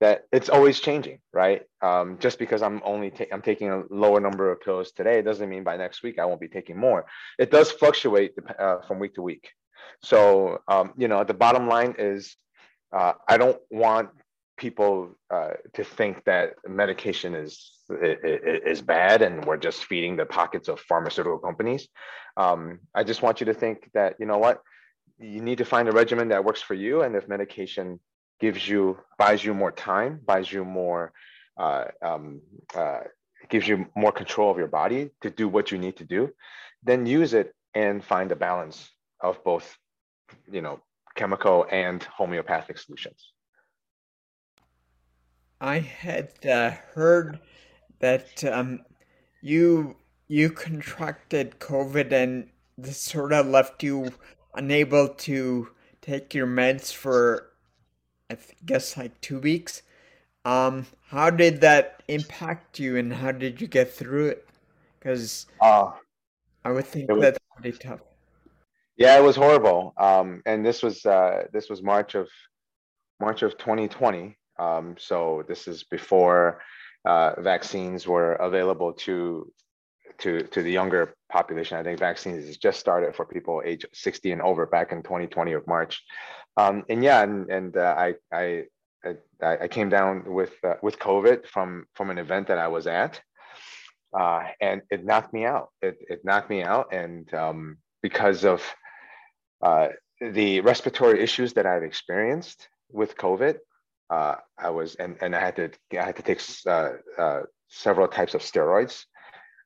[0.04, 1.62] that it's always changing, right?
[1.80, 5.48] Um, just because I'm only ta- I'm taking a lower number of pills today doesn't
[5.48, 7.06] mean by next week I won't be taking more.
[7.38, 9.48] It does fluctuate uh, from week to week.
[10.02, 12.36] So um, you know, the bottom line is
[12.92, 14.10] uh, I don't want
[14.58, 17.52] people uh, to think that medication is
[18.70, 21.88] is bad and we're just feeding the pockets of pharmaceutical companies.
[22.36, 24.60] Um, I just want you to think that you know what
[25.18, 28.00] you need to find a regimen that works for you, and if medication
[28.40, 31.12] gives you buys you more time, buys you more,
[31.56, 32.40] uh, um,
[32.74, 33.00] uh,
[33.48, 36.30] gives you more control of your body to do what you need to do,
[36.82, 39.76] then use it and find a balance of both,
[40.50, 40.80] you know,
[41.14, 43.32] chemical and homeopathic solutions.
[45.60, 47.40] I had uh, heard
[48.00, 48.80] that um,
[49.40, 54.10] you you contracted COVID and this sort of left you
[54.54, 55.68] unable to
[56.00, 57.50] take your meds for
[58.30, 59.82] I guess like two weeks.
[60.44, 64.48] Um, how did that impact you, and how did you get through it?
[64.98, 65.92] Because uh,
[66.64, 68.00] I would think was, that's pretty tough.
[68.96, 69.94] Yeah, it was horrible.
[69.96, 72.28] Um, and this was uh, this was March of
[73.20, 74.36] March of 2020.
[74.58, 76.60] Um, so this is before
[77.04, 79.50] uh, vaccines were available to
[80.18, 81.76] to to the younger population.
[81.76, 85.66] I think vaccines just started for people age 60 and over back in 2020 of
[85.66, 86.02] March.
[86.56, 88.64] Um, and yeah, and, and uh, I, I,
[89.42, 92.86] I, I came down with uh, with COVID from from an event that I was
[92.86, 93.20] at,
[94.16, 95.70] uh, and it knocked me out.
[95.82, 98.62] It, it knocked me out, and um, because of
[99.62, 99.88] uh,
[100.20, 103.58] the respiratory issues that I've experienced with COVID,
[104.10, 108.34] uh, I was and and I had to I had to take uh, several types
[108.34, 109.04] of steroids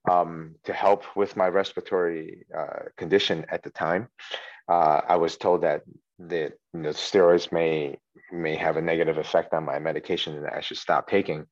[0.09, 4.09] um, to help with my respiratory uh, condition at the time.
[4.69, 5.83] Uh, I was told that
[6.19, 7.99] the, the steroids may
[8.31, 11.47] may have a negative effect on my medication and I should stop taking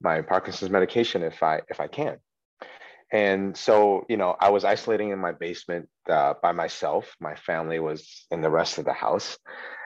[0.00, 2.18] my Parkinson's medication if I if I can.
[3.12, 7.14] And so, you know, I was isolating in my basement uh, by myself.
[7.20, 9.36] My family was in the rest of the house.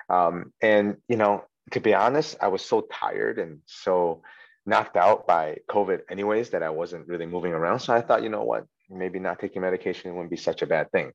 [0.08, 4.22] Um, and, you know, to be honest, I was so tired and so
[4.66, 7.81] knocked out by COVID, anyways, that I wasn't really moving around.
[7.81, 10.90] So I thought, you know what, maybe not taking medication wouldn't be such a bad
[10.90, 11.12] thing.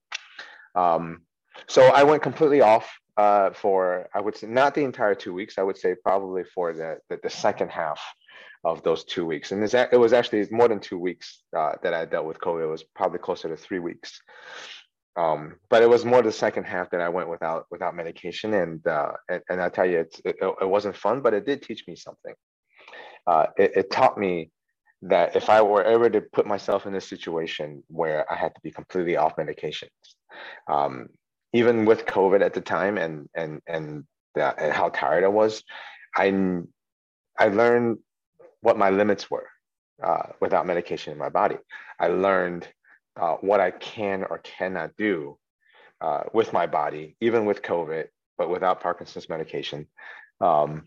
[0.73, 1.23] Um,
[1.67, 5.57] so I went completely off uh, for, I would say, not the entire two weeks.
[5.57, 8.01] I would say probably for the, the, the second half
[8.63, 9.51] of those two weeks.
[9.51, 12.63] And it was actually more than two weeks uh, that I dealt with COVID.
[12.63, 14.21] It was probably closer to three weeks.
[15.17, 18.87] Um, but it was more the second half that I went without without medication, and
[18.87, 21.97] uh, and, and I tell you, it, it wasn't fun, but it did teach me
[21.97, 22.33] something.
[23.27, 24.51] Uh, it, it taught me
[25.03, 28.61] that if I were ever to put myself in a situation where I had to
[28.61, 29.89] be completely off medications,
[30.67, 31.09] um,
[31.53, 34.05] even with COVID at the time and and and,
[34.35, 35.63] and how tired I was,
[36.15, 36.61] I
[37.37, 37.99] I learned
[38.61, 39.47] what my limits were
[40.03, 41.57] uh, without medication in my body.
[41.99, 42.67] I learned
[43.19, 45.37] uh, what I can or cannot do
[45.99, 48.07] uh, with my body, even with COVID,
[48.37, 49.87] but without Parkinson's medication.
[50.39, 50.83] Um,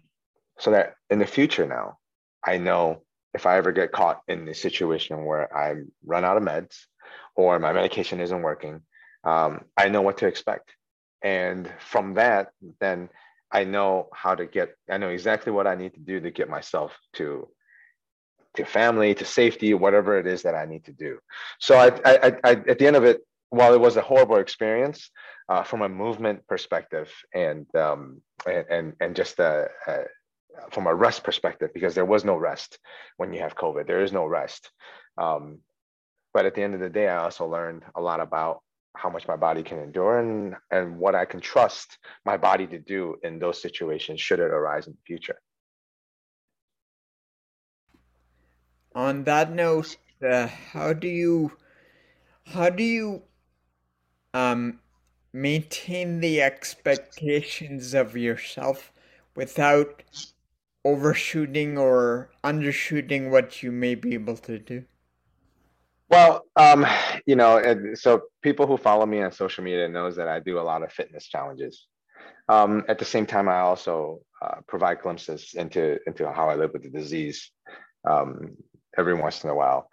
[0.59, 1.99] so that in the future now,
[2.45, 3.03] I know
[3.33, 6.77] if I ever get caught in the situation where I run out of meds
[7.35, 8.83] or my medication isn't working,
[9.25, 10.75] um, I know what to expect.
[11.23, 13.09] And from that, then
[13.51, 16.49] I know how to get, I know exactly what I need to do to get
[16.49, 17.49] myself to
[18.55, 21.19] to family, to safety, whatever it is that I need to do.
[21.59, 25.11] So I, I, I at the end of it, while it was a horrible experience
[25.49, 30.05] uh, from a movement perspective and um, and, and and just a, a,
[30.71, 32.79] from a rest perspective, because there was no rest
[33.17, 34.71] when you have COVID, there is no rest.
[35.19, 35.61] Um,
[36.33, 38.61] but at the end of the day, I also learned a lot about
[38.97, 42.79] how much my body can endure and and what I can trust my body to
[42.79, 45.39] do in those situations should it arise in the future.
[48.95, 51.53] on that note, uh, how do you
[52.47, 53.23] how do you
[54.33, 54.81] um,
[55.33, 58.93] maintain the expectations of yourself
[59.35, 60.03] without
[60.85, 64.85] overshooting or undershooting what you may be able to do?
[66.11, 66.87] Well, um,
[67.27, 70.63] you know, so people who follow me on social media knows that I do a
[70.63, 71.87] lot of fitness challenges.
[72.49, 76.73] Um, at the same time, I also uh, provide glimpses into into how I live
[76.75, 77.51] with the disease.
[78.07, 78.57] Um,
[78.97, 79.89] every once in a while.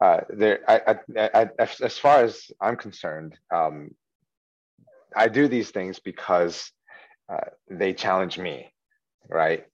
[0.00, 3.90] Uh, there, I, I, I, as far as I'm concerned, um,
[5.14, 6.70] I do these things because
[7.32, 8.72] uh, they challenge me,
[9.28, 9.64] right?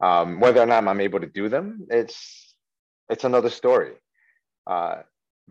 [0.00, 2.54] Um, whether or not I'm able to do them, it's
[3.08, 3.92] it's another story.
[4.66, 5.02] Uh,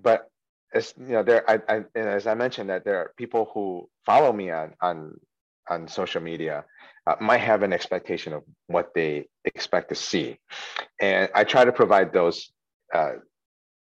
[0.02, 0.30] but
[0.74, 4.32] as you know, there, I, I, as I mentioned, that there are people who follow
[4.32, 5.20] me on on
[5.70, 6.64] on social media
[7.06, 10.38] uh, might have an expectation of what they expect to see,
[11.02, 12.52] and I try to provide those
[12.94, 13.14] uh,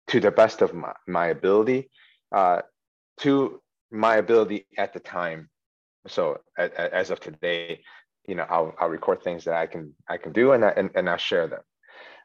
[0.07, 1.89] to the best of my, my ability,
[2.31, 2.61] uh,
[3.19, 5.49] to my ability at the time.
[6.07, 7.81] So as of today,
[8.27, 10.89] you know, I'll, I'll record things that I can I can do and I, and,
[10.95, 11.61] and I share them.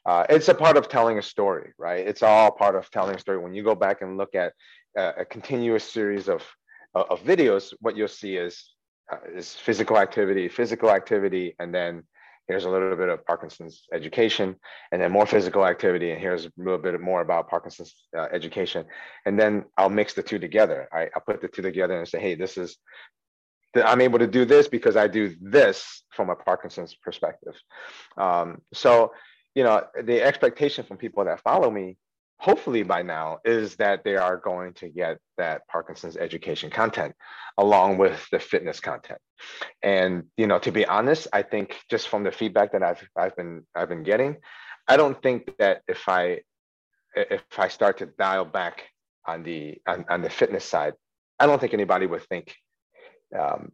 [0.05, 2.07] Uh, it's a part of telling a story, right?
[2.07, 3.39] It's all part of telling a story.
[3.39, 4.53] When you go back and look at
[4.97, 6.43] a, a continuous series of
[6.95, 8.75] of videos, what you'll see is
[9.11, 12.03] uh, is physical activity, physical activity, and then
[12.49, 14.57] here's a little bit of Parkinson's education,
[14.91, 18.85] and then more physical activity, and here's a little bit more about Parkinson's uh, education.
[19.27, 20.89] And then I'll mix the two together.
[20.93, 22.77] I, I'll put the two together and say, hey, this is,
[23.77, 27.55] I'm able to do this because I do this from a Parkinson's perspective.
[28.17, 29.13] Um, so,
[29.55, 31.97] you know, the expectation from people that follow me
[32.43, 37.15] hopefully by now is that they are going to get that Parkinson's education content
[37.57, 39.21] along with the fitness content.
[39.81, 43.37] And you know, to be honest, I think just from the feedback that I've I've
[43.37, 44.39] been I've been getting,
[44.89, 46.41] I don't think that if I
[47.15, 48.89] if I start to dial back
[49.25, 50.95] on the on, on the fitness side,
[51.39, 52.57] I don't think anybody would think
[53.39, 53.73] um,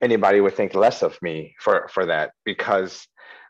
[0.00, 3.06] anybody would think less of me for for that because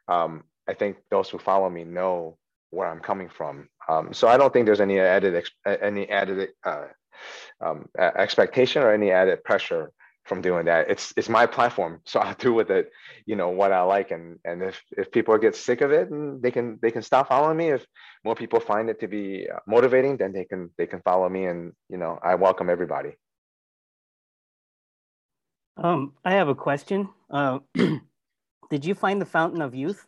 [0.09, 2.37] um, I think those who follow me know
[2.71, 3.68] where I'm coming from.
[3.88, 6.87] Um, so I don't think there's any added any added uh,
[7.61, 9.92] um, expectation or any added pressure
[10.25, 10.88] from doing that.
[10.88, 12.90] It's it's my platform, so I'll do with it,
[13.27, 14.11] you know, what I like.
[14.11, 17.29] And and if if people get sick of it, and they can they can stop
[17.29, 17.68] following me.
[17.68, 17.85] If
[18.25, 21.47] more people find it to be motivating, then they can they can follow me.
[21.47, 23.14] And you know, I welcome everybody.
[25.76, 27.08] Um, I have a question.
[27.30, 27.61] Uh,
[28.70, 30.06] did you find the fountain of youth?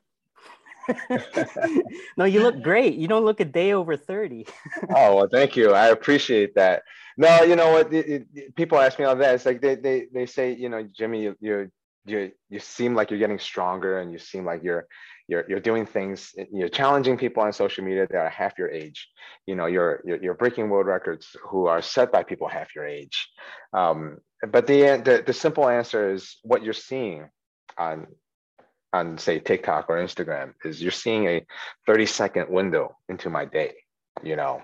[2.16, 2.94] no, you look great.
[2.94, 4.46] You don't look a day over 30.
[4.94, 5.72] oh, well, thank you.
[5.72, 6.82] I appreciate that.
[7.16, 7.92] No, you know what?
[7.92, 9.34] It, it, people ask me all that.
[9.34, 11.70] It's like they, they, they say, you know, Jimmy, you, you,
[12.06, 14.86] you, you seem like you're getting stronger and you seem like you're,
[15.28, 19.08] you're, you're doing things, you're challenging people on social media that are half your age.
[19.46, 22.86] You know, you're, you're, you're breaking world records who are set by people half your
[22.86, 23.28] age.
[23.72, 24.18] Um,
[24.50, 27.28] but the, the, the simple answer is what you're seeing
[27.78, 28.06] on
[28.94, 31.44] on say TikTok or Instagram is you're seeing a
[31.84, 33.72] 30 second window into my day.
[34.22, 34.62] You know,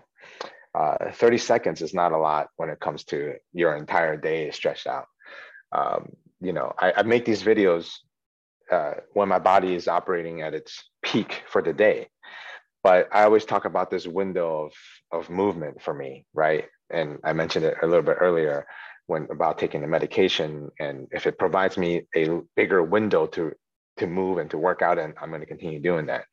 [0.73, 4.55] uh, 30 seconds is not a lot when it comes to your entire day is
[4.55, 5.07] stretched out.
[5.73, 7.91] Um, you know, I, I, make these videos
[8.71, 12.09] uh, when my body is operating at its peak for the day.
[12.83, 14.73] But I always talk about this window of,
[15.13, 16.65] of movement for me, right?
[16.89, 18.67] And I mentioned it a little bit earlier
[19.07, 20.71] when about taking the medication.
[20.79, 23.53] And if it provides me a bigger window to
[24.01, 26.25] to move and to work out and i'm going to continue doing that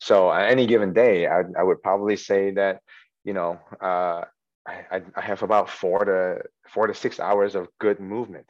[0.00, 2.80] so on any given day i, I would probably say that
[3.24, 4.22] you know uh,
[4.66, 8.46] I, I have about four to four to six hours of good movement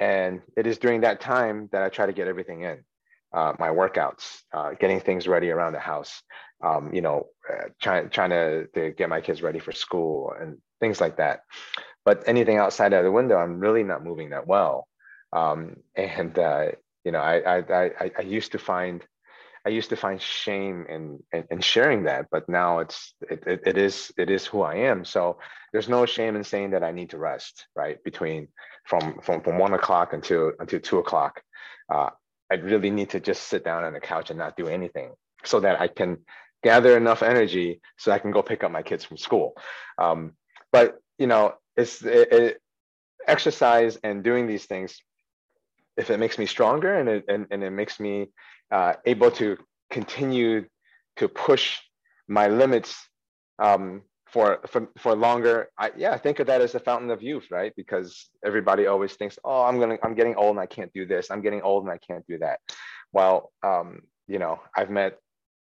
[0.00, 2.78] and it is during that time that i try to get everything in
[3.32, 6.22] uh, my workouts uh, getting things ready around the house
[6.64, 10.58] um, you know uh, trying trying to, to get my kids ready for school and
[10.80, 11.42] things like that.
[12.04, 14.88] But anything outside of the window i'm really not moving that well.
[15.32, 16.72] Um, and uh,
[17.04, 19.02] you know, I, I, I, I used to find,
[19.66, 23.60] I used to find shame in, in, in sharing that, but now it's, it, it,
[23.66, 25.04] it is, it is who I am.
[25.04, 25.38] So
[25.72, 28.02] there's no shame in saying that I need to rest, right?
[28.02, 28.48] Between
[28.84, 31.42] from, from, from one o'clock until, until two o'clock.
[31.92, 32.10] Uh,
[32.50, 35.12] I really need to just sit down on the couch and not do anything
[35.44, 36.18] so that I can
[36.62, 39.54] gather enough energy so I can go pick up my kids from school.
[39.98, 40.32] Um,
[40.72, 42.62] but you know, it's it, it,
[43.26, 44.98] exercise and doing these things
[45.96, 48.30] if it makes me stronger and it and, and it makes me
[48.70, 49.56] uh, able to
[49.90, 50.66] continue
[51.16, 51.78] to push
[52.28, 52.96] my limits
[53.58, 55.68] um, for, for for longer.
[55.76, 57.72] I, yeah think of that as a fountain of youth right?
[57.76, 61.30] Because everybody always thinks oh i'm gonna i'm getting old and i can't do this.
[61.30, 62.60] I'm getting old and i can't do that.
[63.12, 65.18] Well um, you know i've met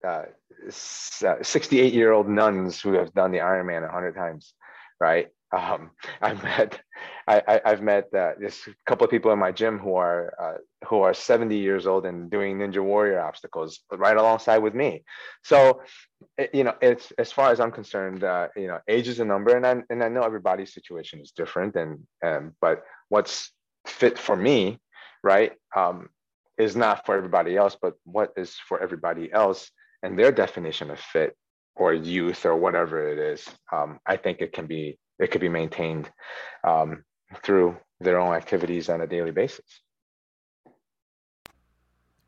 [0.06, 0.24] uh,
[0.68, 4.54] 68 year old nuns who have done the ironman 100 times
[5.00, 5.90] right um,
[6.22, 6.80] I've met
[7.28, 11.00] I, have met uh, this couple of people in my gym who are uh, who
[11.00, 15.04] are 70 years old and doing Ninja Warrior obstacles right alongside with me.
[15.44, 15.82] So,
[16.36, 19.24] it, you know, it's as far as I'm concerned, uh, you know, age is a
[19.24, 23.52] number, and I and I know everybody's situation is different, and um, but what's
[23.86, 24.80] fit for me,
[25.22, 26.08] right, um,
[26.58, 29.70] is not for everybody else, but what is for everybody else
[30.02, 31.36] and their definition of fit
[31.76, 33.48] or youth or whatever it is.
[33.72, 36.10] Um, I think it can be it could be maintained
[36.64, 37.04] um,
[37.42, 39.80] through their own activities on a daily basis.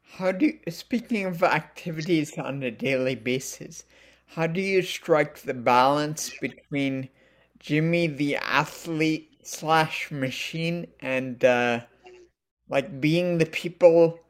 [0.03, 3.85] How do you, speaking of activities on a daily basis,
[4.27, 7.09] how do you strike the balance between
[7.59, 11.81] Jimmy the athlete slash machine and uh,
[12.69, 14.21] like being the people,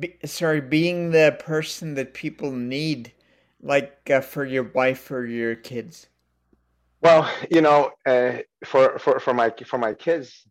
[0.00, 3.12] be, sorry, being the person that people need,
[3.60, 6.06] like uh, for your wife or your kids?
[7.02, 10.46] Well, you know, uh, for for for my for my kids,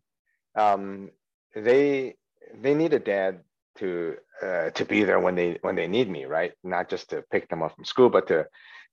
[0.56, 1.10] um,
[1.54, 2.16] they
[2.60, 3.40] they need a dad
[3.78, 6.52] to uh, to be there when they when they need me, right?
[6.64, 8.46] Not just to pick them up from school, but to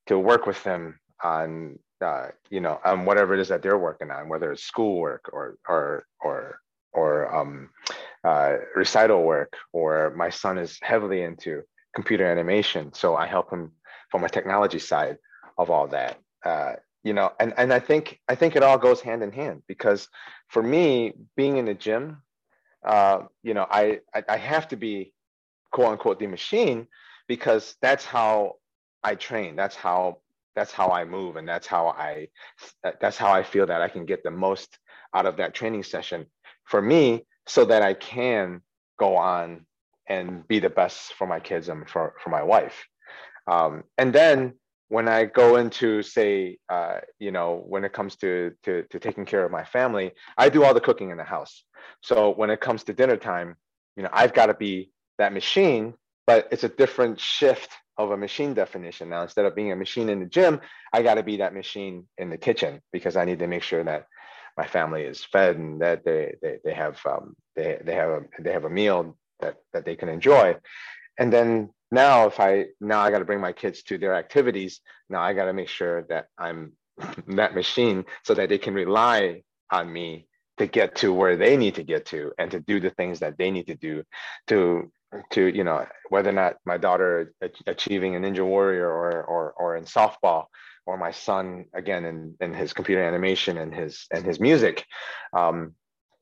[0.08, 4.12] to work with them on uh, you know on whatever it is that they're working
[4.12, 6.60] on, whether it's schoolwork or or or
[6.94, 7.70] or um,
[8.24, 11.64] uh, recital work, or my son is heavily into
[11.96, 13.74] computer animation, so I help him
[14.12, 15.18] from a technology side
[15.58, 16.20] of all that.
[16.46, 19.64] Uh, you know and and i think i think it all goes hand in hand
[19.68, 20.08] because
[20.50, 22.22] for me being in the gym
[22.86, 25.14] uh you know i i, I have to be
[25.72, 26.88] quote unquote the machine
[27.28, 28.56] because that's how
[29.04, 29.56] i train.
[29.56, 30.20] That's how
[30.56, 32.28] that's how i move and that's how i
[33.00, 34.78] that's how i feel that i can get the most
[35.16, 36.26] out of that training session
[36.66, 38.62] for me so that i can
[39.00, 39.66] go on
[40.08, 42.86] and be the best for my kids and for for my wife.
[43.48, 44.56] Um, and then
[44.90, 49.26] when I go into say, uh, you know, when it comes to, to to taking
[49.26, 51.64] care of my family, I do all the cooking in the house.
[52.02, 53.56] So when it comes to dinner time,
[53.96, 55.94] you know, I've got to be that machine,
[56.26, 59.10] but it's a different shift of a machine definition.
[59.10, 60.60] Now, instead of being a machine in the gym,
[60.92, 63.84] I got to be that machine in the kitchen because I need to make sure
[63.84, 64.08] that
[64.58, 68.22] my family is fed and that they they, they have um, they they have a
[68.40, 70.56] they have a meal that that they can enjoy.
[71.20, 74.82] And then now if i now i got to bring my kids to their activities
[75.10, 76.74] now i got to make sure that i'm
[77.28, 80.28] that machine so that they can rely on me
[80.58, 83.38] to get to where they need to get to and to do the things that
[83.38, 84.04] they need to do
[84.48, 84.92] to
[85.32, 87.34] to you know whether or not my daughter
[87.66, 90.46] achieving a ninja warrior or or or in softball
[90.86, 94.86] or my son again in, in his computer animation and his and his music
[95.34, 95.74] um,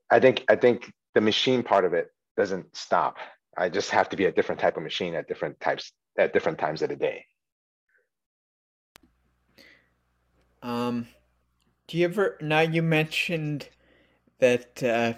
[0.09, 3.17] i think i think the machine part of it doesn't stop
[3.57, 6.57] i just have to be a different type of machine at different types at different
[6.57, 7.25] times of the day
[10.63, 11.07] um
[11.87, 13.69] do you ever now you mentioned
[14.39, 15.13] that uh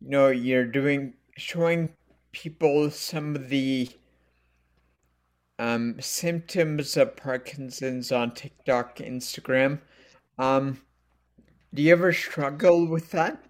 [0.00, 1.90] you know you're doing showing
[2.32, 3.88] people some of the
[5.58, 9.80] um, symptoms of Parkinson's on TikTok, Instagram.
[10.38, 10.82] Um,
[11.72, 13.45] do you ever struggle with that?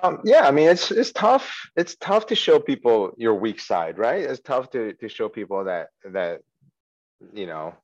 [0.00, 1.70] Um, yeah, I mean it's it's tough.
[1.76, 4.22] It's tough to show people your weak side, right?
[4.22, 6.40] It's tough to to show people that that
[7.32, 7.74] you know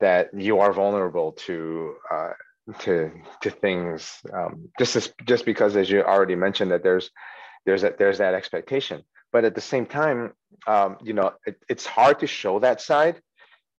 [0.00, 2.32] that you are vulnerable to uh,
[2.80, 3.10] to
[3.42, 4.20] to things.
[4.32, 7.10] Um, just as, just because, as you already mentioned, that there's
[7.64, 10.32] there's that there's that expectation but at the same time
[10.66, 13.20] um, you know it, it's hard to show that side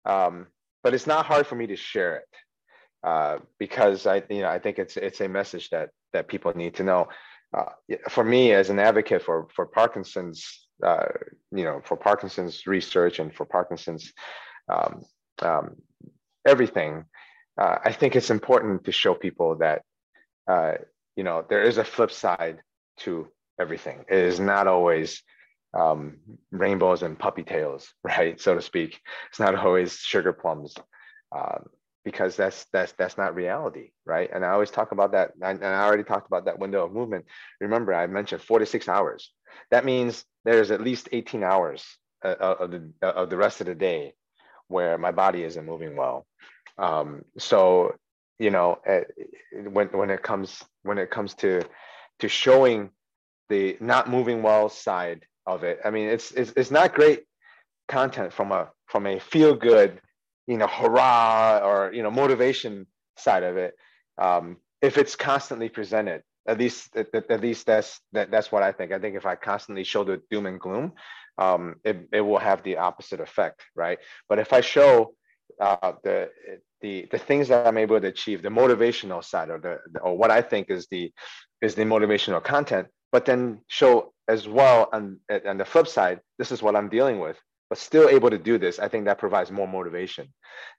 [0.04, 0.46] um,
[0.82, 2.28] but it's not hard for me to share it
[3.04, 6.74] uh, because i you know i think it's it's a message that that people need
[6.74, 7.08] to know
[7.56, 7.70] uh,
[8.08, 11.06] for me as an advocate for for parkinson's uh,
[11.52, 14.12] you know for parkinson's research and for parkinson's
[14.72, 15.02] um,
[15.42, 15.76] um
[16.46, 17.04] everything
[17.60, 19.82] uh, i think it's important to show people that
[20.48, 20.74] uh,
[21.16, 22.60] you know there is a flip side
[22.98, 23.28] to
[23.60, 24.04] everything.
[24.08, 25.22] It is not always
[25.74, 26.18] um,
[26.50, 29.00] rainbows and puppy tails, right, so to speak.
[29.30, 30.74] It's not always sugar plums,
[31.36, 31.64] um,
[32.06, 34.30] because that's that's that's not reality, right?
[34.32, 37.24] And I always talk about that, and I already talked about that window of movement.
[37.60, 39.32] Remember, I mentioned 46 hours.
[39.72, 41.84] That means there's at least 18 hours
[42.24, 44.14] uh, of the of the rest of the day
[44.68, 46.28] where my body isn't moving well.
[46.78, 47.96] Um, so
[48.38, 48.78] you know,
[49.52, 51.62] when when it comes when it comes to
[52.20, 52.90] to showing
[53.48, 55.80] the not moving well side of it.
[55.84, 57.24] I mean, it's it's, it's not great
[57.88, 60.00] content from a from a feel good,
[60.46, 62.86] you know, hurrah or you know motivation
[63.16, 63.74] side of it.
[64.18, 68.72] Um, if it's constantly presented, at least at, at, least that's that, that's what I
[68.72, 68.92] think.
[68.92, 70.92] I think if I constantly show the doom and gloom,
[71.38, 73.98] um, it it will have the opposite effect, right?
[74.28, 75.14] But if I show
[75.60, 76.30] uh, the
[76.80, 80.30] the the things that I'm able to achieve, the motivational side, or the or what
[80.30, 81.12] I think is the
[81.60, 86.50] is the motivational content, but then show as well on, on the flip side, this
[86.50, 87.38] is what I'm dealing with,
[87.68, 88.78] but still able to do this.
[88.78, 90.32] I think that provides more motivation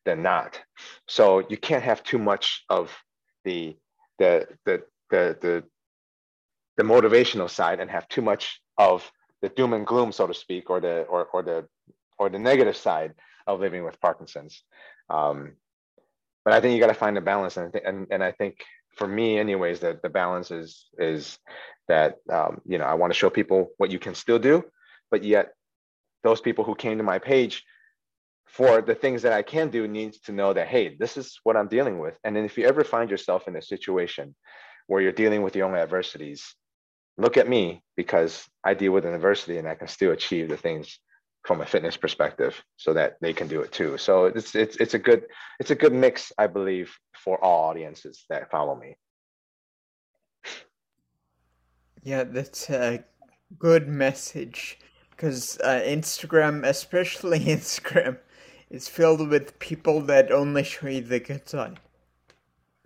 [0.06, 0.60] than not.
[1.08, 2.96] So you can't have too much of
[3.44, 3.76] the
[4.20, 5.64] the the the the,
[6.78, 9.10] the motivational side and have too much of
[9.42, 11.68] the doom and gloom, so to speak, or the or or the
[12.18, 13.14] or the negative side
[13.46, 14.64] of living with Parkinson's.
[15.10, 15.54] Um,
[16.44, 18.64] but I think you got to find a balance, and, and and I think
[18.96, 21.38] for me, anyways, that the balance is is
[21.88, 24.64] that um, you know i want to show people what you can still do
[25.10, 25.54] but yet
[26.28, 27.56] those people who came to my page
[28.46, 31.58] for the things that i can do needs to know that hey this is what
[31.58, 32.16] i'm dealing with.
[32.24, 34.36] And then if you ever find yourself in a situation
[34.88, 36.42] where you're dealing with your own adversities
[37.18, 37.64] look at me
[38.02, 38.34] because
[38.70, 41.00] i deal with an adversity and i can still achieve the things
[41.48, 43.98] from a fitness perspective so that they can do it too.
[43.98, 45.26] So it's it's it's a good
[45.62, 48.98] it's a good mix i believe for all audiences that follow me.
[52.04, 53.06] Yeah, that's a
[53.58, 54.78] good message
[55.18, 58.18] because uh, Instagram, especially Instagram,
[58.70, 61.80] is filled with people that only show you the good side.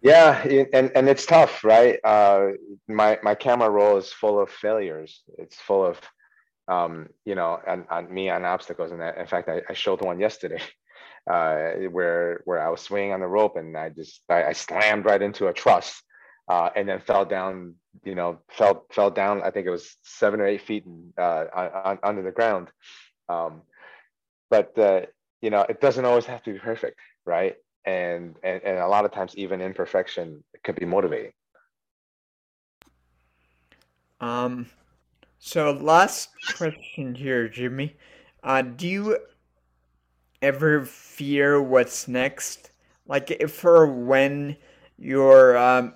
[0.01, 0.41] Yeah,
[0.73, 1.99] and and it's tough, right?
[2.03, 2.51] Uh,
[2.87, 5.21] my my camera roll is full of failures.
[5.37, 5.99] It's full of,
[6.67, 8.91] um, you know, and, and me on obstacles.
[8.91, 10.61] And in fact, I, I showed one yesterday,
[11.29, 15.05] uh, where where I was swinging on the rope and I just I, I slammed
[15.05, 16.01] right into a truss,
[16.47, 17.75] uh, and then fell down.
[18.03, 19.41] You know, fell fell down.
[19.41, 20.85] I think it was seven or eight feet
[21.17, 22.69] uh, on, under the ground.
[23.27, 23.61] Um,
[24.49, 25.01] but uh,
[25.41, 27.55] you know, it doesn't always have to be perfect, right?
[27.85, 31.33] And and and a lot of times, even imperfection can be motivating.
[34.19, 34.67] Um.
[35.39, 37.95] So last question here, Jimmy.
[38.43, 39.17] Uh, do you
[40.41, 42.71] ever fear what's next?
[43.07, 44.57] Like if or when
[45.01, 45.95] your um,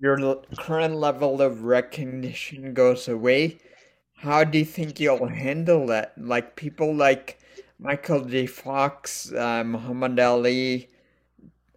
[0.00, 3.58] your current level of recognition goes away,
[4.16, 6.14] how do you think you'll handle that?
[6.16, 7.38] Like people like
[7.78, 8.46] Michael J.
[8.46, 10.88] Fox, uh, Muhammad Ali,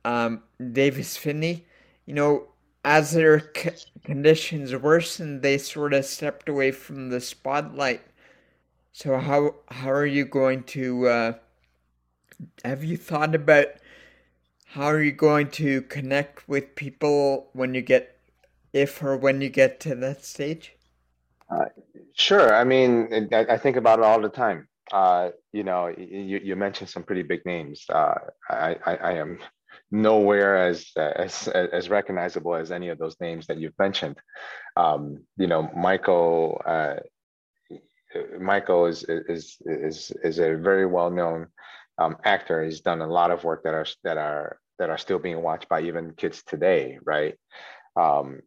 [0.06, 1.66] um, Davis Phinney,
[2.06, 2.48] you know,
[2.86, 3.72] as their c-
[4.06, 8.02] conditions worsened, they sort of stepped away from the spotlight.
[8.94, 11.08] So how how are you going to?
[11.08, 11.34] Uh,
[12.64, 13.68] have you thought about
[14.74, 18.18] how are you going to connect with people when you get
[18.74, 20.76] if or when you get to that stage?
[21.48, 21.66] Uh,
[22.16, 22.56] sure.
[22.56, 24.68] I mean, I, I, think about it all the time.
[24.92, 27.86] Uh, you know, you, you mentioned some pretty big names.
[27.88, 28.16] Uh,
[28.50, 29.38] I, I, I, am
[29.92, 34.18] nowhere as, as as recognizable as any of those names that you've mentioned.
[34.76, 36.60] Um, you know, Michael.
[36.66, 36.96] Uh,
[38.40, 41.48] Michael is is is is a very well known
[42.00, 42.64] um, actor.
[42.64, 45.70] He's done a lot of work that are that are that are still being watched
[45.70, 47.36] by even kids today, right?
[47.96, 48.42] Um,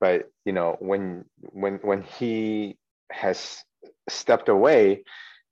[0.00, 2.76] but you know, when when when he
[3.10, 3.62] has
[4.08, 5.04] stepped away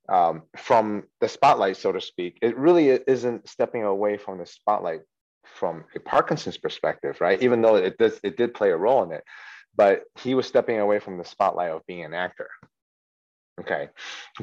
[0.09, 5.01] um, from the spotlight, so to speak, it really isn't stepping away from the spotlight
[5.43, 7.41] from a Parkinson's perspective, right?
[7.41, 9.23] Even though it does it did play a role in it,
[9.75, 12.49] but he was stepping away from the spotlight of being an actor.
[13.59, 13.89] Okay,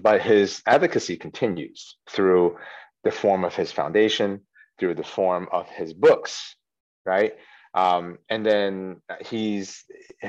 [0.00, 2.56] but his advocacy continues through
[3.04, 4.40] the form of his foundation,
[4.78, 6.56] through the form of his books,
[7.04, 7.34] right?
[7.74, 9.84] Um, and then he's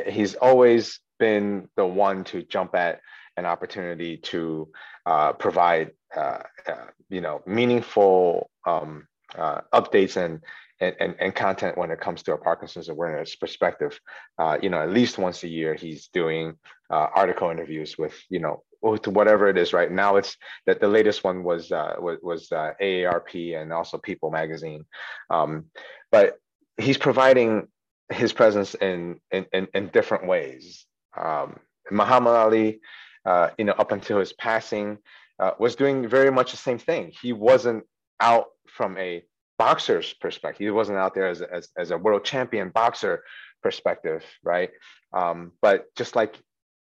[0.07, 2.99] he's always been the one to jump at
[3.37, 4.69] an opportunity to
[5.05, 10.41] uh, provide uh, uh, you know meaningful um, uh, updates and,
[10.79, 13.99] and and content when it comes to a Parkinson's awareness perspective.
[14.37, 16.55] Uh, you know, at least once a year, he's doing
[16.89, 18.63] uh, article interviews with you know
[19.03, 19.91] to whatever it is right?
[19.91, 24.31] Now it's that the latest one was uh, was, was uh, AARP and also People
[24.31, 24.85] magazine.
[25.29, 25.65] Um,
[26.11, 26.37] but
[26.77, 27.67] he's providing
[28.09, 30.85] his presence in in, in, in different ways.
[31.17, 31.59] Um,
[31.91, 32.79] Muhammad Ali
[33.25, 34.97] uh, you know up until his passing
[35.39, 37.11] uh, was doing very much the same thing.
[37.21, 37.83] He wasn't
[38.19, 39.23] out from a
[39.57, 40.65] boxer's perspective.
[40.65, 43.23] He wasn't out there as, as, as a world champion boxer
[43.61, 44.69] perspective right?
[45.13, 46.39] Um, but just like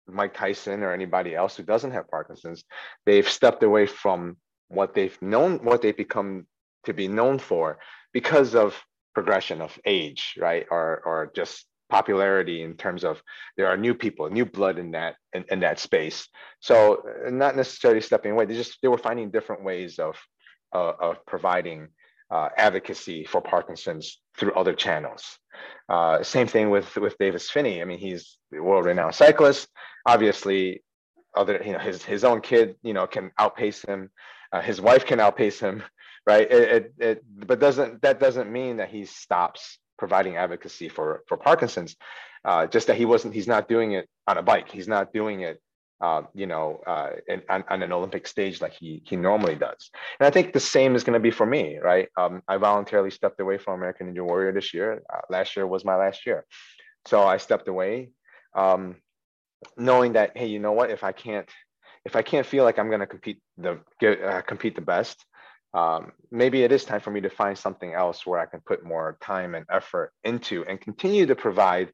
[0.09, 2.65] Mike Tyson or anybody else who doesn't have Parkinson's,
[3.05, 4.37] they've stepped away from
[4.69, 6.47] what they've known, what they've become
[6.85, 7.79] to be known for
[8.13, 8.81] because of
[9.15, 10.67] progression of age, right?
[10.71, 13.23] Or or just popularity in terms of
[13.57, 16.29] there are new people, new blood in that in, in that space.
[16.61, 18.45] So uh, not necessarily stepping away.
[18.47, 20.17] They just they were finding different ways of
[20.75, 21.89] uh, of providing
[22.31, 25.39] uh, advocacy for Parkinson's through other channels.
[25.89, 27.81] Uh, same thing with with Davis Phinney.
[27.81, 29.69] I mean, he's a world-renowned cyclist.
[30.07, 30.83] Obviously,
[31.37, 34.11] other you know his his own kid you know can outpace him.
[34.53, 35.83] Uh, his wife can outpace him,
[36.27, 36.51] right?
[36.51, 41.37] It, it, it, but doesn't that doesn't mean that he stops providing advocacy for for
[41.37, 41.97] Parkinson's.
[42.45, 44.71] Uh, just that he wasn't he's not doing it on a bike.
[44.71, 45.61] He's not doing it
[46.01, 49.91] uh, you know, uh, in, on, on, an Olympic stage like he he normally does.
[50.21, 52.09] And I think the same is going to be for me, right?
[52.19, 55.03] Um, I voluntarily stepped away from American Ninja Warrior this year.
[55.13, 56.45] Uh, last year was my last year,
[57.07, 58.11] so I stepped away,
[58.55, 58.97] um,
[59.79, 60.91] knowing that hey, you know what?
[60.91, 61.49] If I can't,
[62.05, 65.25] if I can't feel like I'm going to compete the uh, compete the best.
[65.73, 68.83] Um, maybe it is time for me to find something else where I can put
[68.83, 71.93] more time and effort into and continue to provide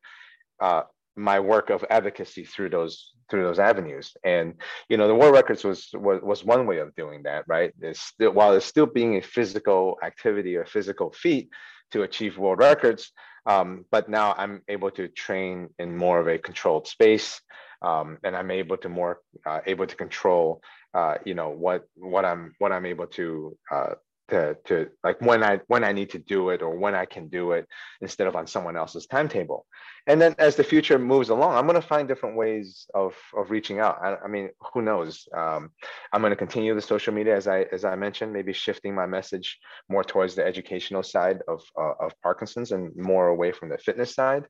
[0.60, 0.82] uh,
[1.16, 4.12] my work of advocacy through those through those avenues.
[4.24, 4.54] And
[4.88, 7.72] you know the world records was was, was one way of doing that right?
[7.80, 11.50] It's still while it's still being a physical activity or physical feat
[11.92, 13.12] to achieve world records
[13.46, 17.40] um, but now i'm able to train in more of a controlled space
[17.82, 20.60] um, and i'm able to more uh, able to control
[20.94, 23.94] uh, you know what what i'm what i'm able to uh,
[24.32, 27.28] to, to like when I when I need to do it or when I can
[27.28, 27.68] do it
[28.00, 29.66] instead of on someone else's timetable.
[30.06, 33.50] And then as the future moves along, I'm going to find different ways of of
[33.50, 33.98] reaching out.
[34.02, 35.28] I, I mean, who knows?
[35.36, 35.70] Um,
[36.12, 39.06] I'm going to continue the social media as I as I mentioned, maybe shifting my
[39.06, 39.58] message
[39.88, 44.14] more towards the educational side of uh, of Parkinson's and more away from the fitness
[44.14, 44.46] side.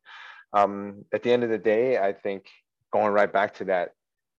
[0.54, 2.46] Um, at the end of the day, I think
[2.92, 3.90] going right back to that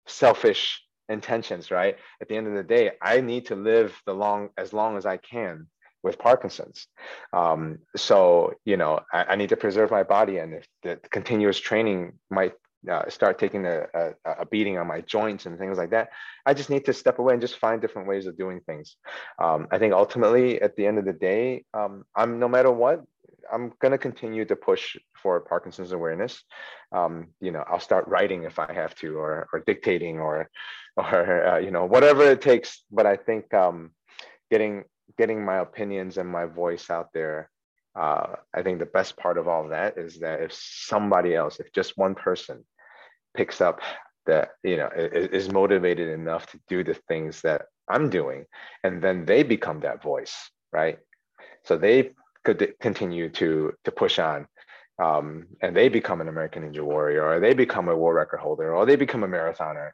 [0.06, 1.96] selfish intentions, right?
[2.20, 5.06] At the end of the day, I need to live the long as long as
[5.06, 5.66] I can
[6.02, 6.86] with Parkinson's.
[7.32, 11.58] Um, so you know, I, I, need to preserve my body, and if the continuous
[11.58, 12.52] training might
[12.90, 16.10] uh, start taking a, a, a, beating on my joints and things like that,
[16.44, 18.96] I just need to step away and just find different ways of doing things.
[19.42, 23.02] Um, I think ultimately, at the end of the day, um, I'm no matter what,
[23.52, 26.42] I'm going to continue to push for Parkinson's awareness.
[26.92, 30.48] Um, you know, I'll start writing if I have to, or or dictating, or
[30.96, 32.82] or uh, you know whatever it takes.
[32.90, 33.92] But I think um,
[34.50, 34.84] getting
[35.18, 37.50] getting my opinions and my voice out there.
[37.96, 41.60] Uh, I think the best part of all of that is that if somebody else,
[41.60, 42.64] if just one person
[43.36, 43.80] picks up
[44.26, 48.46] that you know is, is motivated enough to do the things that I'm doing,
[48.82, 50.34] and then they become that voice,
[50.72, 50.98] right?
[51.64, 52.12] So they
[52.44, 54.46] could continue to to push on
[54.98, 58.74] um, and they become an American Ninja Warrior, or they become a world record holder,
[58.74, 59.90] or they become a marathoner,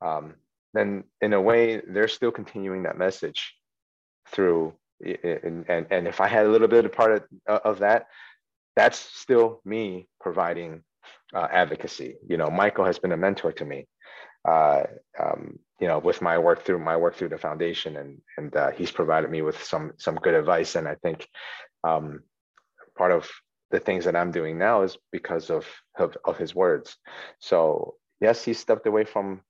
[0.00, 0.34] um,
[0.72, 3.54] then in a way they're still continuing that message
[4.28, 4.74] through.
[5.04, 8.06] And, and and if I had a little bit of part of, of that,
[8.76, 10.82] that's still me providing
[11.34, 12.16] uh, advocacy.
[12.26, 13.86] You know, Michael has been a mentor to me.
[14.46, 14.84] Uh,
[15.18, 18.70] um, you know, with my work through my work through the foundation, and and uh,
[18.70, 20.76] he's provided me with some some good advice.
[20.76, 21.26] And I think
[21.86, 22.20] um,
[22.96, 23.28] part of
[23.70, 25.66] the things that I'm doing now is because of,
[25.98, 26.96] of of his words.
[27.38, 29.42] So yes, he stepped away from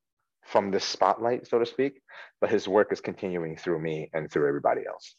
[0.44, 2.00] from the spotlight, so to speak,
[2.40, 5.16] but his work is continuing through me and through everybody else.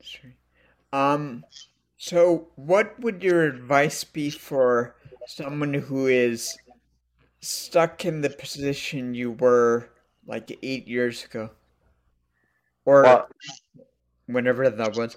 [0.00, 0.32] Sure.
[0.92, 1.44] Um,
[1.96, 6.58] so what would your advice be for someone who is
[7.40, 9.90] stuck in the position you were
[10.26, 11.50] like eight years ago?
[12.84, 13.28] Or well,
[14.26, 15.16] whenever that was?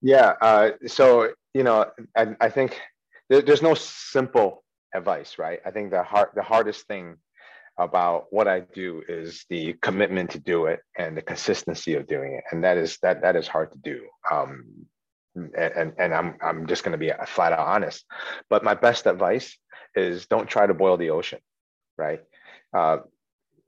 [0.00, 0.34] Yeah.
[0.40, 2.80] Uh, so, you know, I, I think
[3.28, 4.64] there, there's no simple
[4.94, 5.60] advice, right?
[5.64, 7.16] I think the hard, the hardest thing
[7.78, 12.34] about what I do is the commitment to do it and the consistency of doing
[12.34, 14.02] it, and that is that that is hard to do.
[14.30, 14.86] Um,
[15.34, 18.04] and and I'm I'm just going to be flat out honest.
[18.50, 19.56] But my best advice
[19.94, 21.40] is don't try to boil the ocean,
[21.96, 22.20] right?
[22.74, 22.98] Uh,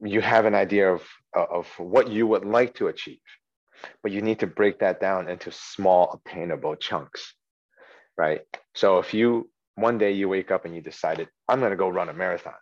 [0.04, 1.02] you have an idea of
[1.34, 3.18] of what you would like to achieve,
[4.02, 7.34] but you need to break that down into small, obtainable chunks,
[8.16, 8.42] right?
[8.74, 11.88] So if you one day you wake up and you decided I'm going to go
[11.88, 12.54] run a marathon,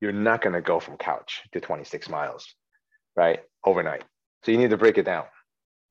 [0.00, 2.46] you're not going to go from couch to 26 miles,
[3.14, 3.40] right?
[3.64, 4.04] Overnight.
[4.44, 5.24] So you need to break it down.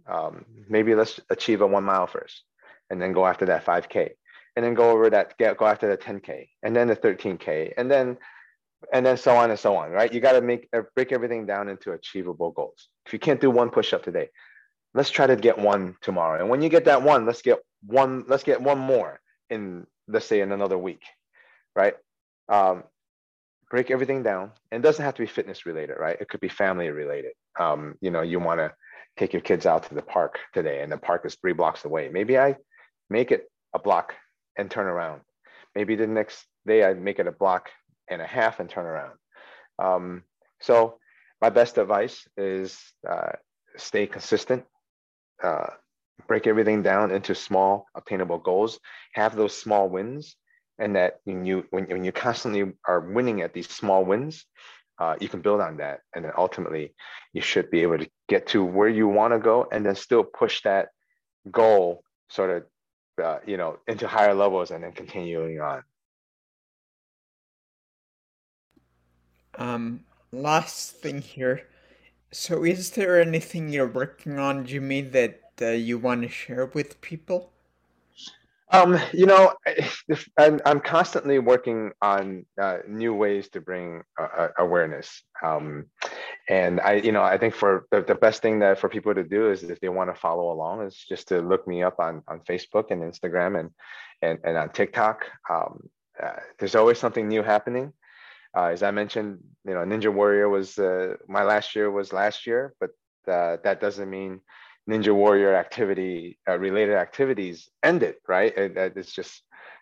[0.08, 2.44] Um, maybe let's achieve a one mile first,
[2.90, 4.12] and then go after that 5K,
[4.56, 7.90] and then go over that, get, go after the 10K, and then the 13K, and
[7.90, 8.18] then
[8.94, 10.14] and then so on and so on, right?
[10.14, 12.90] You got to make uh, break everything down into achievable goals.
[13.06, 14.30] If you can't do one push up today,
[14.94, 16.40] let's try to get one tomorrow.
[16.40, 18.26] And when you get that one, let's get one.
[18.28, 19.20] Let's get one more
[19.50, 21.02] in let's say in another week,
[21.76, 21.96] right?
[22.50, 22.84] Um,
[23.70, 26.90] break everything down and doesn't have to be fitness related right it could be family
[26.90, 28.72] related um, you know you want to
[29.18, 32.10] take your kids out to the park today and the park is three blocks away
[32.10, 32.56] maybe i
[33.10, 34.14] make it a block
[34.58, 35.22] and turn around
[35.74, 37.70] maybe the next day i make it a block
[38.10, 39.18] and a half and turn around.
[39.80, 40.24] Um,
[40.62, 41.00] so
[41.42, 43.34] my best advice is uh,
[43.78, 44.64] stay consistent
[45.44, 45.68] uh,
[46.28, 48.80] break everything down into small obtainable goals
[49.14, 50.36] have those small wins
[50.80, 54.46] and that when you when, when you constantly are winning at these small wins
[55.00, 56.94] uh, you can build on that and then ultimately
[57.34, 60.24] you should be able to get to where you want to go and then still
[60.24, 60.88] push that
[61.52, 65.84] goal sort of uh, you know into higher levels and then continuing on
[69.58, 70.02] um
[70.32, 71.68] last thing here
[72.32, 77.00] so is there anything you're working on jimmy that uh, you want to share with
[77.02, 77.52] people
[78.72, 79.54] um, you know,
[80.38, 85.24] I'm, I'm constantly working on uh, new ways to bring uh, awareness.
[85.44, 85.86] Um,
[86.50, 89.24] and I, you know, I think for the, the best thing that for people to
[89.24, 92.24] do is if they want to follow along is just to look me up on,
[92.28, 93.70] on Facebook and Instagram and,
[94.22, 95.26] and, and on TikTok.
[95.50, 95.90] Um,
[96.22, 97.94] uh, there's always something new happening.
[98.56, 102.48] Uh, as I mentioned, you know, Ninja Warrior was uh, my last year was last
[102.48, 102.92] year, but
[103.28, 104.42] uh, that doesn't mean
[104.90, 108.56] ninja warrior activity uh, related activities ended right?
[108.58, 109.42] It, it's just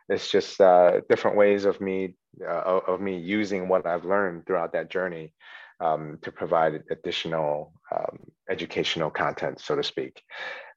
[0.09, 4.73] it's just uh, different ways of me uh, of me using what i've learned throughout
[4.73, 5.33] that journey
[5.79, 8.19] um, to provide additional um,
[8.49, 10.21] educational content so to speak.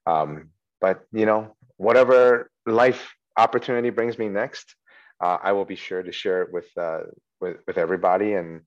[0.05, 4.75] Um, but you know whatever life opportunity brings me next
[5.23, 6.99] uh, i will be sure to share it with uh,
[7.39, 8.61] with, with everybody and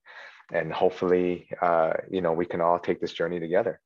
[0.52, 3.80] and hopefully uh, you know we can all take this journey together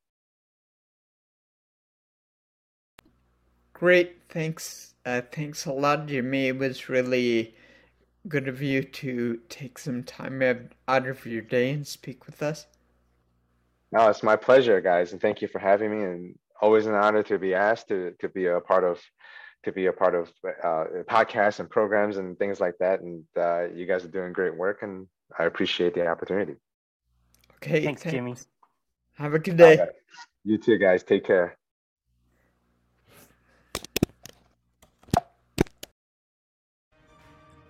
[3.74, 4.94] Great, thanks.
[5.04, 6.46] Uh, thanks a lot, Jimmy.
[6.46, 7.54] It was really
[8.28, 10.40] good of you to take some time
[10.88, 12.66] out of your day and speak with us.
[13.90, 16.04] No, it's my pleasure, guys, and thank you for having me.
[16.04, 19.02] And always an honor to be asked to to be a part of
[19.64, 23.00] to be a part of uh, podcasts and programs and things like that.
[23.00, 25.06] And uh, you guys are doing great work, and
[25.38, 26.54] I appreciate the opportunity.
[27.56, 28.14] Okay, thanks, thanks.
[28.14, 28.34] Jimmy.
[29.14, 29.74] Have a good day.
[29.74, 29.90] Okay.
[30.44, 31.02] You too, guys.
[31.02, 31.56] Take care.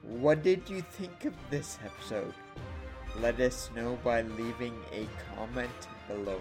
[0.02, 2.34] What did you think of this episode?
[3.20, 5.70] Let us know by leaving a comment
[6.08, 6.40] below.